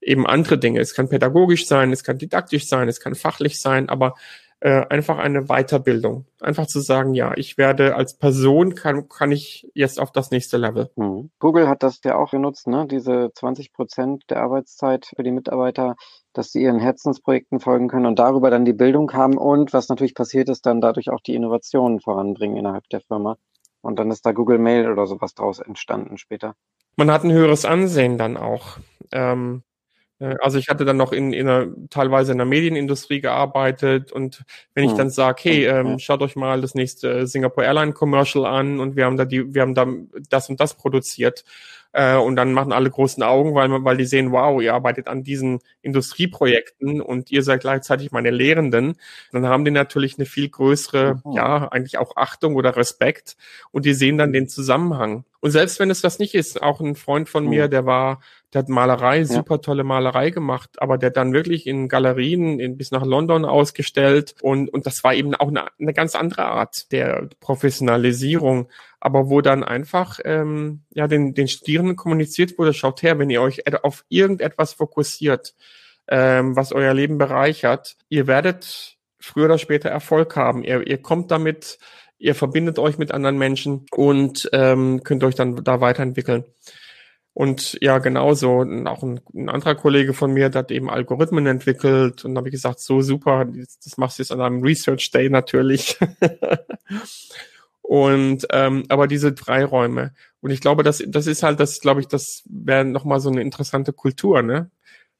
[0.00, 0.80] eben andere Dinge.
[0.80, 4.14] Es kann pädagogisch sein, es kann didaktisch sein, es kann fachlich sein, aber
[4.64, 6.24] äh, einfach eine Weiterbildung.
[6.40, 10.56] Einfach zu sagen, ja, ich werde als Person, kann, kann ich jetzt auf das nächste
[10.56, 10.90] Level.
[10.96, 11.30] Mhm.
[11.38, 12.86] Google hat das ja auch genutzt, ne?
[12.90, 15.96] diese 20 Prozent der Arbeitszeit für die Mitarbeiter,
[16.32, 20.14] dass sie ihren Herzensprojekten folgen können und darüber dann die Bildung haben und was natürlich
[20.14, 23.36] passiert ist, dann dadurch auch die Innovationen voranbringen innerhalb der Firma.
[23.82, 26.54] Und dann ist da Google Mail oder sowas draus entstanden später.
[26.96, 28.78] Man hat ein höheres Ansehen dann auch.
[29.12, 29.73] Ähm, äh,
[30.18, 34.44] also ich hatte dann noch in, in einer, teilweise in der Medienindustrie gearbeitet und
[34.74, 34.98] wenn ich hm.
[34.98, 39.04] dann sage, hey, ähm, schaut euch mal das nächste Singapore Airline Commercial an und wir
[39.04, 39.86] haben da die, wir haben da
[40.30, 41.44] das und das produziert
[41.94, 45.22] äh, und dann machen alle großen Augen, weil, weil die sehen, wow, ihr arbeitet an
[45.22, 48.96] diesen Industrieprojekten und ihr seid gleichzeitig meine Lehrenden.
[49.32, 53.36] Dann haben die natürlich eine viel größere, ja, eigentlich auch Achtung oder Respekt
[53.70, 55.24] und die sehen dann den Zusammenhang.
[55.44, 58.22] Und selbst wenn es das nicht ist, auch ein Freund von mir, der war,
[58.54, 62.92] der hat Malerei, super tolle Malerei gemacht, aber der dann wirklich in Galerien in, bis
[62.92, 67.28] nach London ausgestellt und, und das war eben auch eine, eine ganz andere Art der
[67.40, 68.70] Professionalisierung,
[69.00, 73.42] aber wo dann einfach ähm, ja den, den Studierenden kommuniziert wurde, schaut her, wenn ihr
[73.42, 75.54] euch auf irgendetwas fokussiert,
[76.08, 80.64] ähm, was euer Leben bereichert, ihr werdet früher oder später Erfolg haben.
[80.64, 81.78] Ihr, ihr kommt damit
[82.18, 86.44] Ihr verbindet euch mit anderen Menschen und ähm, könnt euch dann da weiterentwickeln.
[87.34, 92.24] Und ja, genauso, auch ein, ein, anderer Kollege von mir, der hat eben Algorithmen entwickelt
[92.24, 95.98] und habe ich gesagt, so super, das machst du jetzt an einem Research Day natürlich.
[97.82, 100.14] und ähm, aber diese Freiräume.
[100.40, 103.42] Und ich glaube, das, das ist halt, das glaube ich, das wäre nochmal so eine
[103.42, 104.70] interessante Kultur, ne?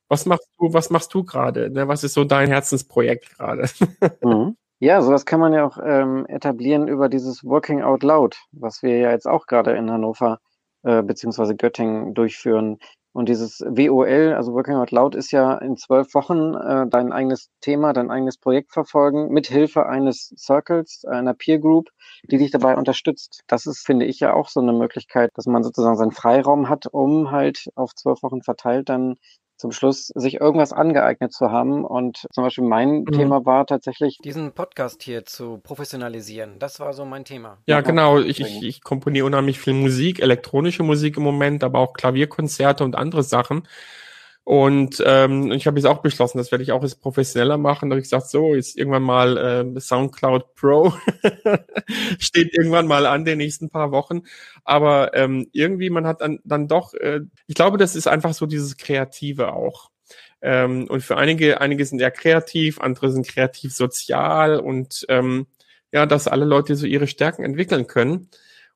[0.09, 1.70] Was machst du, was machst du gerade?
[1.70, 1.88] Ne?
[1.88, 3.68] Was ist so dein Herzensprojekt gerade?
[4.22, 4.57] Mhm.
[4.85, 8.99] Ja, sowas kann man ja auch ähm, etablieren über dieses Working Out Loud, was wir
[8.99, 10.41] ja jetzt auch gerade in Hannover
[10.82, 12.76] äh, beziehungsweise Göttingen durchführen.
[13.14, 17.49] Und dieses WOL, also Working Out Loud, ist ja in zwölf Wochen äh, dein eigenes
[17.62, 21.89] Thema, dein eigenes Projekt verfolgen, mit Hilfe eines Circles, einer Peer Group,
[22.30, 23.41] die dich dabei unterstützt.
[23.47, 26.89] Das ist, finde ich, ja auch so eine Möglichkeit, dass man sozusagen seinen Freiraum hat,
[26.93, 29.14] um halt auf zwölf Wochen verteilt dann
[29.57, 31.85] zum Schluss sich irgendwas angeeignet zu haben.
[31.85, 33.13] Und zum Beispiel mein mhm.
[33.13, 34.19] Thema war tatsächlich.
[34.25, 36.59] Diesen Podcast hier zu professionalisieren.
[36.59, 37.59] Das war so mein Thema.
[37.67, 38.21] Ja, genau.
[38.21, 42.97] Ich, ich, ich komponiere unheimlich viel Musik, elektronische Musik im Moment, aber auch Klavierkonzerte und
[42.97, 43.67] andere Sachen.
[44.45, 47.88] Und ähm, ich habe jetzt auch beschlossen, das werde ich auch jetzt professioneller machen.
[47.88, 50.92] Da habe ich gesagt, so, jetzt irgendwann mal äh, SoundCloud Pro
[52.18, 54.22] steht irgendwann mal an den nächsten paar Wochen.
[54.62, 58.45] Aber ähm, irgendwie, man hat dann, dann doch, äh, ich glaube, das ist einfach so
[58.45, 59.90] dieses Kreative auch.
[60.42, 65.47] Ähm, und für einige, einige sind ja kreativ, andere sind kreativ sozial und ähm,
[65.90, 68.28] ja, dass alle Leute so ihre Stärken entwickeln können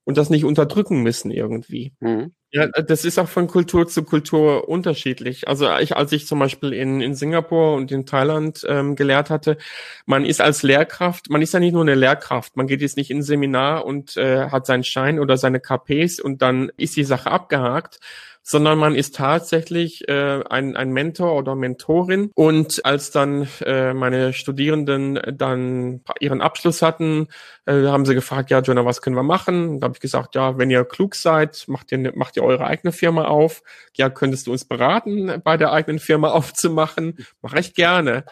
[0.08, 1.92] und das nicht unterdrücken müssen irgendwie.
[2.00, 2.32] Mhm.
[2.50, 5.48] Ja, das ist auch von Kultur zu Kultur unterschiedlich.
[5.48, 9.58] Also ich, als ich zum Beispiel in, in Singapur und in Thailand ähm, gelehrt hatte,
[10.06, 13.10] man ist als Lehrkraft, man ist ja nicht nur eine Lehrkraft, man geht jetzt nicht
[13.10, 17.04] in ein Seminar und äh, hat seinen Schein oder seine KPs und dann ist die
[17.04, 18.00] Sache abgehakt,
[18.42, 22.30] sondern man ist tatsächlich äh, ein, ein Mentor oder Mentorin.
[22.34, 27.28] Und als dann äh, meine Studierenden dann ihren Abschluss hatten,
[27.66, 29.80] äh, haben sie gefragt, ja, Jonah, was können wir machen?
[29.80, 32.92] Da habe ich gesagt, ja, wenn ihr klug seid, macht ihr, macht ihr eure eigene
[32.92, 33.62] Firma auf.
[33.94, 37.18] Ja, könntest du uns beraten, bei der eigenen Firma aufzumachen?
[37.42, 38.24] Mache ich gerne.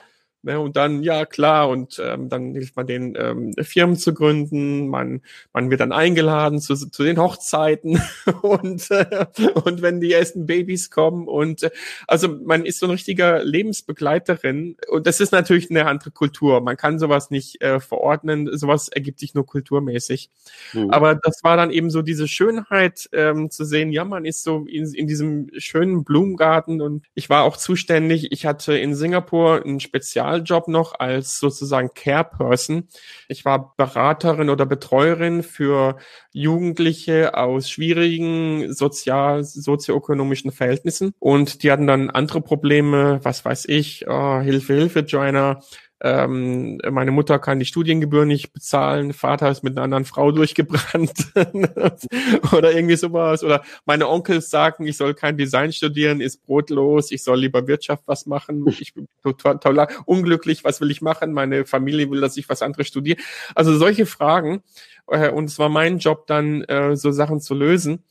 [0.47, 4.87] Ne, und dann, ja klar, und ähm, dann hilft man den ähm, Firmen zu gründen,
[4.87, 5.21] man,
[5.53, 8.01] man wird dann eingeladen zu, zu den Hochzeiten.
[8.43, 9.27] Und, äh,
[9.65, 11.27] und wenn die ersten Babys kommen.
[11.27, 11.71] Und äh,
[12.07, 14.77] also man ist so ein richtiger Lebensbegleiterin.
[14.89, 16.61] Und das ist natürlich eine andere Kultur.
[16.61, 20.31] Man kann sowas nicht äh, verordnen, sowas ergibt sich nur kulturmäßig.
[20.75, 20.91] Mhm.
[20.91, 24.65] Aber das war dann eben so diese Schönheit ähm, zu sehen, ja, man ist so
[24.67, 26.81] in, in diesem schönen Blumengarten.
[26.81, 31.91] Und ich war auch zuständig, ich hatte in Singapur ein Spezial Personaljob noch als sozusagen
[31.95, 32.89] Care Person.
[33.29, 35.97] Ich war Beraterin oder Betreuerin für
[36.33, 44.07] Jugendliche aus schwierigen sozial, sozioökonomischen Verhältnissen und die hatten dann andere Probleme, was weiß ich,
[44.09, 45.63] oh, Hilfe, Hilfe, Joiner,
[46.03, 51.13] ähm, meine Mutter kann die Studiengebühren nicht bezahlen, Vater ist mit einer anderen Frau durchgebrannt
[52.53, 53.43] oder irgendwie sowas.
[53.43, 58.03] Oder meine Onkels sagen, ich soll kein Design studieren, ist brotlos, ich soll lieber Wirtschaft
[58.07, 58.67] was machen.
[58.79, 61.33] Ich bin total, total unglücklich, was will ich machen?
[61.33, 63.19] Meine Familie will, dass ich was anderes studiere.
[63.55, 64.63] Also solche Fragen.
[65.09, 68.05] Äh, und es war mein Job dann, äh, so Sachen zu lösen.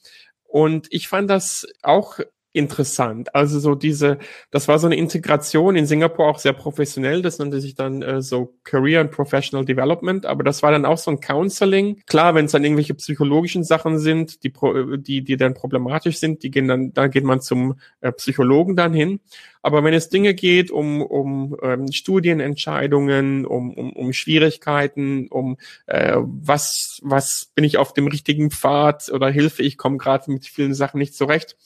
[0.47, 2.19] Und ich fand das auch
[2.55, 3.35] interessant.
[3.35, 4.17] Also so diese,
[4.51, 7.21] das war so eine Integration in Singapur auch sehr professionell.
[7.21, 10.25] Das nannte sich dann äh, so Career and Professional Development.
[10.25, 12.01] Aber das war dann auch so ein Counseling.
[12.07, 14.53] Klar, wenn es dann irgendwelche psychologischen Sachen sind, die,
[14.97, 18.93] die, die dann problematisch sind, die gehen dann, da geht man zum äh, Psychologen dann
[18.93, 19.19] hin.
[19.65, 26.17] Aber wenn es Dinge geht um, um ähm, Studienentscheidungen, um, um, um Schwierigkeiten, um äh,
[26.17, 30.75] was, was bin ich auf dem richtigen Pfad oder Hilfe, ich komme gerade mit vielen
[30.75, 31.57] Sachen nicht zurecht,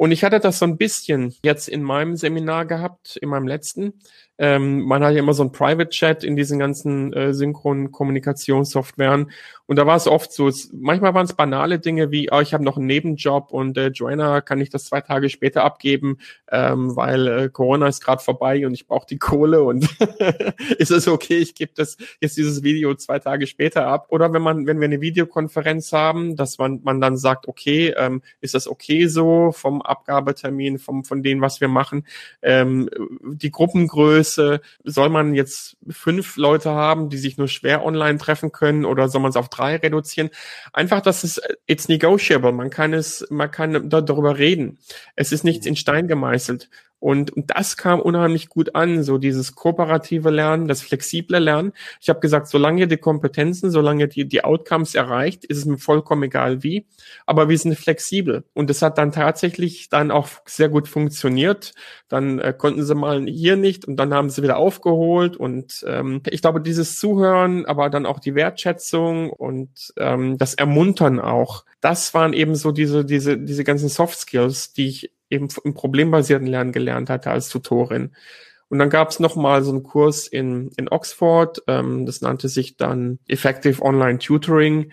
[0.00, 4.00] und ich hatte das so ein bisschen jetzt in meinem Seminar gehabt, in meinem letzten.
[4.40, 9.30] Ähm, man hat ja immer so ein Private Chat in diesen ganzen äh, synchronen Kommunikationssoftwaren.
[9.66, 12.54] Und da war es oft so, es, manchmal waren es banale Dinge wie, oh, ich
[12.54, 16.18] habe noch einen Nebenjob und äh, Joanna, kann ich das zwei Tage später abgeben,
[16.50, 19.88] ähm, weil äh, Corona ist gerade vorbei und ich brauche die Kohle und
[20.78, 24.06] ist es okay, ich gebe das jetzt dieses Video zwei Tage später ab.
[24.08, 28.22] Oder wenn man, wenn wir eine Videokonferenz haben, dass man, man dann sagt, okay, ähm,
[28.40, 32.06] ist das okay so vom Abgabetermin, vom, von dem, was wir machen,
[32.42, 32.90] ähm,
[33.22, 34.60] die Gruppengröße, Größe?
[34.84, 39.20] Soll man jetzt fünf Leute haben, die sich nur schwer online treffen können oder soll
[39.20, 40.30] man es auf drei reduzieren?
[40.72, 42.52] Einfach, dass es, it's negotiable.
[42.52, 44.78] Man kann es, man kann darüber reden.
[45.16, 46.68] Es ist nichts in Stein gemeißelt.
[47.00, 51.72] Und, und das kam unheimlich gut an, so dieses kooperative Lernen, das flexible Lernen.
[52.00, 55.64] Ich habe gesagt, solange ihr die Kompetenzen, solange ihr die, die Outcomes erreicht, ist es
[55.64, 56.86] mir vollkommen egal wie.
[57.26, 58.44] Aber wir sind flexibel.
[58.52, 61.72] Und das hat dann tatsächlich dann auch sehr gut funktioniert.
[62.08, 65.36] Dann äh, konnten sie mal hier nicht und dann haben sie wieder aufgeholt.
[65.38, 71.18] Und ähm, ich glaube, dieses Zuhören, aber dann auch die Wertschätzung und ähm, das Ermuntern
[71.18, 75.74] auch, das waren eben so diese, diese, diese ganzen Soft Skills, die ich eben im
[75.74, 78.14] problembasierten Lernen gelernt hatte als Tutorin.
[78.68, 82.48] Und dann gab es noch mal so einen Kurs in, in Oxford, ähm, das nannte
[82.48, 84.92] sich dann Effective Online Tutoring.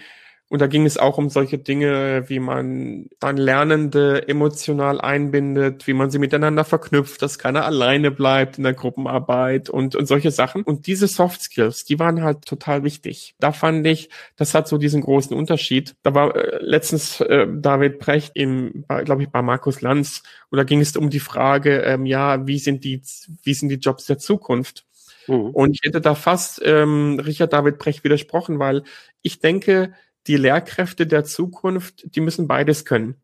[0.49, 5.93] Und da ging es auch um solche Dinge, wie man dann Lernende emotional einbindet, wie
[5.93, 10.63] man sie miteinander verknüpft, dass keiner alleine bleibt in der Gruppenarbeit und, und solche Sachen.
[10.63, 13.35] Und diese Soft Skills, die waren halt total wichtig.
[13.39, 15.95] Da fand ich, das hat so diesen großen Unterschied.
[16.03, 20.63] Da war äh, letztens äh, David Brecht im, glaube ich, bei Markus Lanz, und da
[20.63, 23.01] ging es um die Frage, ähm, ja, wie sind die,
[23.43, 24.85] wie sind die Jobs der Zukunft?
[25.27, 25.49] Mhm.
[25.49, 28.83] Und ich hätte da fast ähm, Richard David Brecht widersprochen, weil
[29.21, 29.93] ich denke,
[30.28, 33.21] die Lehrkräfte der Zukunft, die müssen beides können.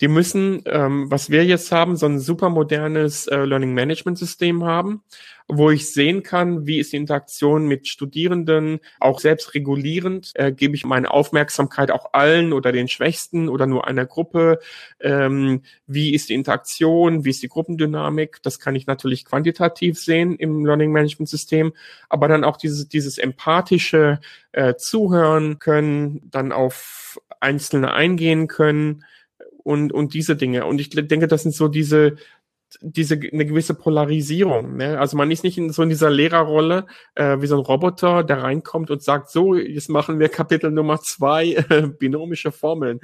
[0.00, 4.64] Die müssen, ähm, was wir jetzt haben, so ein super modernes äh, Learning Management System
[4.64, 5.02] haben,
[5.46, 10.74] wo ich sehen kann, wie ist die Interaktion mit Studierenden, auch selbst regulierend, äh, gebe
[10.74, 14.60] ich meine Aufmerksamkeit auch allen oder den Schwächsten oder nur einer Gruppe,
[15.00, 20.36] ähm, wie ist die Interaktion, wie ist die Gruppendynamik, das kann ich natürlich quantitativ sehen
[20.36, 21.72] im Learning Management System,
[22.08, 24.20] aber dann auch dieses, dieses empathische
[24.52, 29.04] äh, Zuhören können, dann auf Einzelne eingehen können,
[29.70, 30.66] und, und diese Dinge.
[30.66, 32.16] Und ich denke, das sind so diese,
[32.80, 34.76] diese eine gewisse Polarisierung.
[34.76, 34.98] Ne?
[34.98, 38.42] Also man ist nicht in, so in dieser Lehrerrolle äh, wie so ein Roboter, der
[38.42, 42.98] reinkommt und sagt, so, jetzt machen wir Kapitel Nummer zwei, äh, binomische Formeln,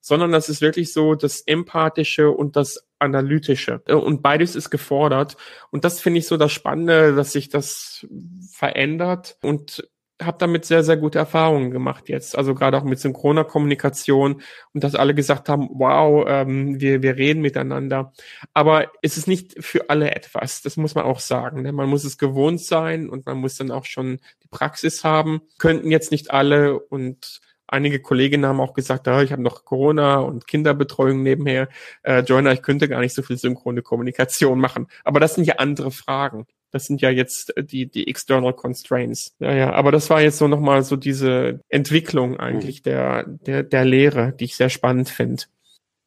[0.00, 3.80] sondern das ist wirklich so das Empathische und das Analytische.
[3.80, 5.36] Und beides ist gefordert.
[5.72, 8.06] Und das finde ich so das Spannende, dass sich das
[8.52, 9.38] verändert.
[9.42, 9.88] Und
[10.24, 12.36] habe damit sehr, sehr gute Erfahrungen gemacht jetzt.
[12.36, 14.42] Also gerade auch mit synchroner Kommunikation
[14.72, 18.12] und dass alle gesagt haben, wow, ähm, wir, wir reden miteinander.
[18.54, 20.62] Aber es ist nicht für alle etwas.
[20.62, 21.62] Das muss man auch sagen.
[21.62, 21.72] Ne?
[21.72, 25.42] Man muss es gewohnt sein und man muss dann auch schon die Praxis haben.
[25.58, 30.18] Könnten jetzt nicht alle und einige Kolleginnen haben auch gesagt, ah, ich habe noch Corona
[30.18, 31.68] und Kinderbetreuung nebenher.
[32.02, 34.86] Äh, Joiner, ich könnte gar nicht so viel synchrone Kommunikation machen.
[35.04, 36.46] Aber das sind ja andere Fragen.
[36.72, 39.34] Das sind ja jetzt äh, die, die external constraints.
[39.38, 42.84] Ja, ja, aber das war jetzt so nochmal so diese Entwicklung eigentlich mhm.
[42.84, 45.44] der, der, der Lehre, die ich sehr spannend finde.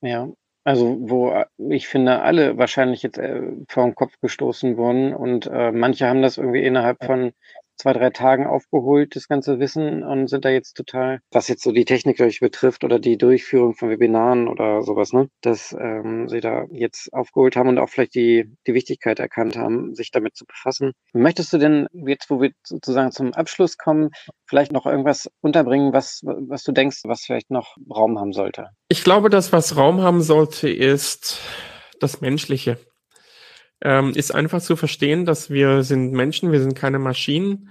[0.02, 0.28] Ja,
[0.64, 5.46] also wo äh, ich finde, alle wahrscheinlich jetzt äh, vor den Kopf gestoßen wurden und
[5.46, 7.34] äh, manche haben das irgendwie innerhalb von
[7.78, 11.72] zwei, drei Tagen aufgeholt, das ganze Wissen, und sind da jetzt total, was jetzt so
[11.72, 16.40] die Technik durch betrifft oder die Durchführung von Webinaren oder sowas, ne, dass ähm, sie
[16.40, 20.46] da jetzt aufgeholt haben und auch vielleicht die, die Wichtigkeit erkannt haben, sich damit zu
[20.46, 20.92] befassen.
[21.14, 24.10] Möchtest du denn jetzt, wo wir sozusagen zum Abschluss kommen,
[24.46, 28.70] vielleicht noch irgendwas unterbringen, was, was du denkst, was vielleicht noch Raum haben sollte?
[28.88, 31.40] Ich glaube, dass was Raum haben sollte, ist
[32.00, 32.78] das Menschliche
[33.82, 37.70] ähm, ist einfach zu verstehen, dass wir sind Menschen, wir sind keine Maschinen.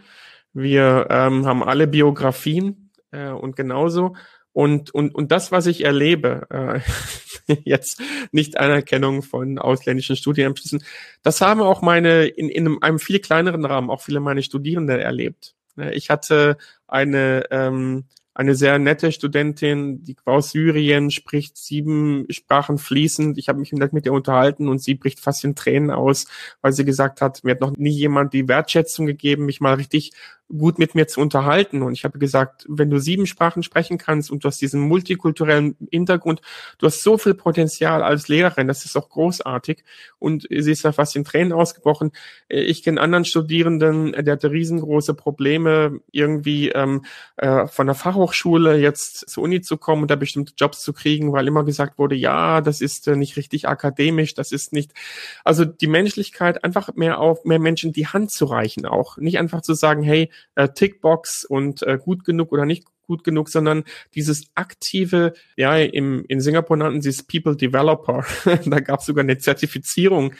[0.52, 4.14] Wir ähm, haben alle Biografien äh, und genauso.
[4.52, 8.00] Und, und, und das, was ich erlebe, äh, jetzt
[8.30, 10.84] nicht Anerkennung von ausländischen Studienabschlüssen,
[11.22, 15.54] das haben auch meine, in, in einem viel kleineren Rahmen, auch viele meine Studierende erlebt.
[15.92, 23.38] Ich hatte eine ähm, eine sehr nette Studentin, die aus Syrien, spricht sieben Sprachen fließend.
[23.38, 26.26] Ich habe mich mit ihr unterhalten und sie bricht fast in Tränen aus,
[26.60, 30.12] weil sie gesagt hat, mir hat noch nie jemand die Wertschätzung gegeben, mich mal richtig
[30.48, 31.82] gut mit mir zu unterhalten.
[31.82, 35.76] Und ich habe gesagt, wenn du sieben Sprachen sprechen kannst und du hast diesen multikulturellen
[35.90, 36.42] Hintergrund,
[36.78, 39.84] du hast so viel Potenzial als Lehrerin, das ist auch großartig.
[40.18, 42.12] Und sie ist da fast in Tränen ausgebrochen.
[42.48, 47.04] Ich kenne anderen Studierenden, der hatte riesengroße Probleme, irgendwie ähm,
[47.36, 51.32] äh, von der Fachhochschule jetzt zur Uni zu kommen und da bestimmte Jobs zu kriegen,
[51.32, 54.92] weil immer gesagt wurde, ja, das ist äh, nicht richtig akademisch, das ist nicht,
[55.42, 59.16] also die Menschlichkeit, einfach mehr auf mehr Menschen die Hand zu reichen auch.
[59.16, 63.48] Nicht einfach zu sagen, hey, äh, Tickbox und äh, gut genug oder nicht gut genug,
[63.48, 63.84] sondern
[64.14, 68.24] dieses aktive, ja, im, in Singapur nannten sie es People Developer.
[68.64, 70.34] da gab es sogar eine Zertifizierung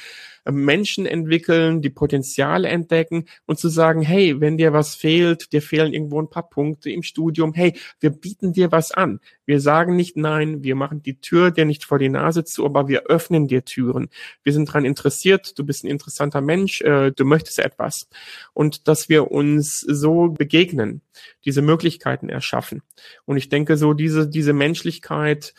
[0.52, 5.92] Menschen entwickeln, die Potenziale entdecken und zu sagen, hey, wenn dir was fehlt, dir fehlen
[5.92, 9.20] irgendwo ein paar Punkte im Studium, hey, wir bieten dir was an.
[9.46, 12.88] Wir sagen nicht nein, wir machen die Tür dir nicht vor die Nase zu, aber
[12.88, 14.08] wir öffnen dir Türen.
[14.42, 18.08] Wir sind daran interessiert, du bist ein interessanter Mensch, äh, du möchtest etwas.
[18.52, 21.02] Und dass wir uns so begegnen,
[21.44, 22.82] diese Möglichkeiten erschaffen.
[23.24, 25.54] Und ich denke so, diese, diese Menschlichkeit,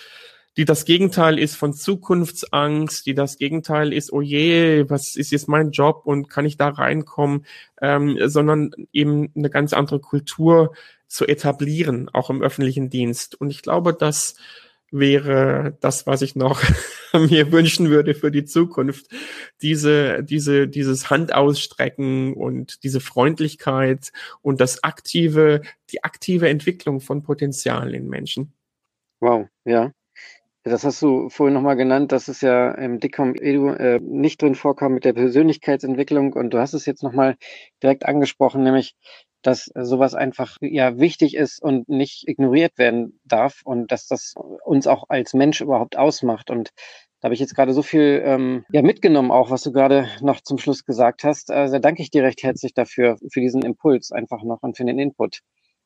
[0.58, 5.48] die das Gegenteil ist von Zukunftsangst, die das Gegenteil ist, oh je, was ist jetzt
[5.48, 7.46] mein Job und kann ich da reinkommen,
[7.82, 10.74] ähm, sondern eben eine ganz andere Kultur
[11.08, 13.40] zu etablieren, auch im öffentlichen Dienst.
[13.40, 14.36] Und ich glaube, das
[14.92, 16.62] wäre das, was ich noch
[17.14, 19.08] mir wünschen würde für die Zukunft.
[19.62, 27.94] Diese, diese, dieses Handausstrecken und diese Freundlichkeit und das aktive, die aktive Entwicklung von Potenzial
[27.94, 28.54] in Menschen.
[29.20, 29.92] Wow, ja.
[30.68, 34.56] Das hast du vorhin nochmal genannt, dass es ja im Dicom Edu äh, nicht drin
[34.56, 36.34] vorkam mit der Persönlichkeitsentwicklung.
[36.34, 37.36] Und du hast es jetzt nochmal
[37.84, 38.96] direkt angesprochen, nämlich,
[39.44, 44.88] dass sowas einfach ja wichtig ist und nicht ignoriert werden darf und dass das uns
[44.88, 46.50] auch als Mensch überhaupt ausmacht.
[46.50, 46.72] Und
[47.22, 50.42] da habe ich jetzt gerade so viel ähm, ja, mitgenommen, auch was du gerade noch
[50.42, 51.52] zum Schluss gesagt hast.
[51.52, 54.98] Also danke ich dir recht herzlich dafür, für diesen Impuls einfach noch und für den
[54.98, 55.42] Input.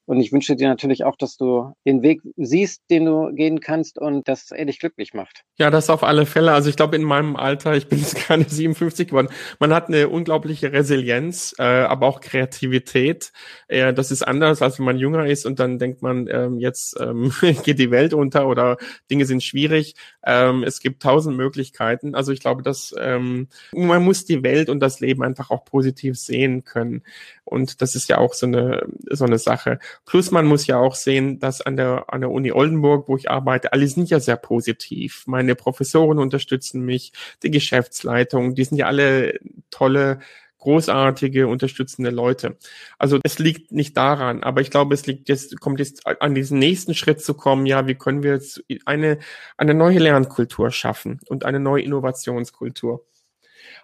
[0.10, 4.00] Und ich wünsche dir natürlich auch, dass du den Weg siehst, den du gehen kannst
[4.00, 5.44] und dass er dich glücklich macht.
[5.60, 6.52] Ja, das auf alle Fälle.
[6.52, 9.28] Also ich glaube, in meinem Alter, ich bin jetzt gerade 57 geworden,
[9.60, 13.32] man hat eine unglaubliche Resilienz, äh, aber auch Kreativität.
[13.68, 17.00] Äh, das ist anders, als wenn man jünger ist und dann denkt man, ähm, jetzt
[17.00, 17.32] ähm,
[17.64, 18.78] geht die Welt unter oder
[19.12, 19.94] Dinge sind schwierig.
[20.26, 22.16] Ähm, es gibt tausend Möglichkeiten.
[22.16, 26.18] Also ich glaube, dass ähm, man muss die Welt und das Leben einfach auch positiv
[26.18, 27.04] sehen können.
[27.46, 29.78] Und das ist ja auch so eine, so eine Sache.
[30.06, 33.30] Plus man muss ja auch sehen, dass an der, an der Uni Oldenburg, wo ich
[33.30, 35.24] arbeite, alle sind ja sehr positiv.
[35.28, 39.40] Meine Professoren unterstützen mich, die Geschäftsleitung, die sind ja alle
[39.70, 40.20] tolle,
[40.60, 42.58] großartige, unterstützende Leute.
[42.98, 46.60] Also es liegt nicht daran, aber ich glaube, es liegt jetzt, kommt jetzt an diesen
[46.60, 49.20] nächsten Schritt zu kommen, ja, wie können wir jetzt eine,
[49.58, 53.06] eine neue Lernkultur schaffen und eine neue Innovationskultur.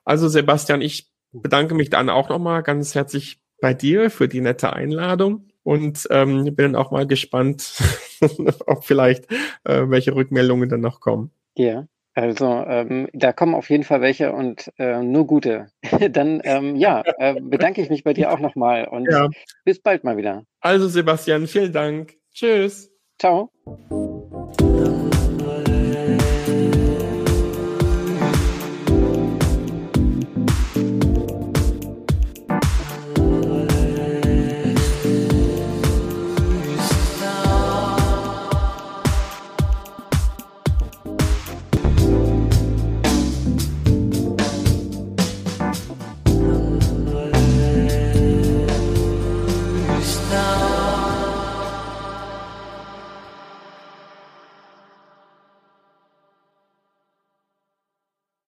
[0.03, 4.73] Also Sebastian, ich bedanke mich dann auch nochmal ganz herzlich bei dir für die nette
[4.73, 7.81] Einladung und ähm, bin dann auch mal gespannt,
[8.67, 9.29] ob vielleicht
[9.63, 11.31] äh, welche Rückmeldungen dann noch kommen.
[11.55, 15.67] Ja, also ähm, da kommen auf jeden Fall welche und äh, nur gute.
[16.11, 19.27] dann ähm, ja, äh, bedanke ich mich bei dir auch nochmal und ja.
[19.65, 20.43] bis bald mal wieder.
[20.61, 22.13] Also Sebastian, vielen Dank.
[22.31, 22.91] Tschüss.
[23.17, 23.49] Ciao.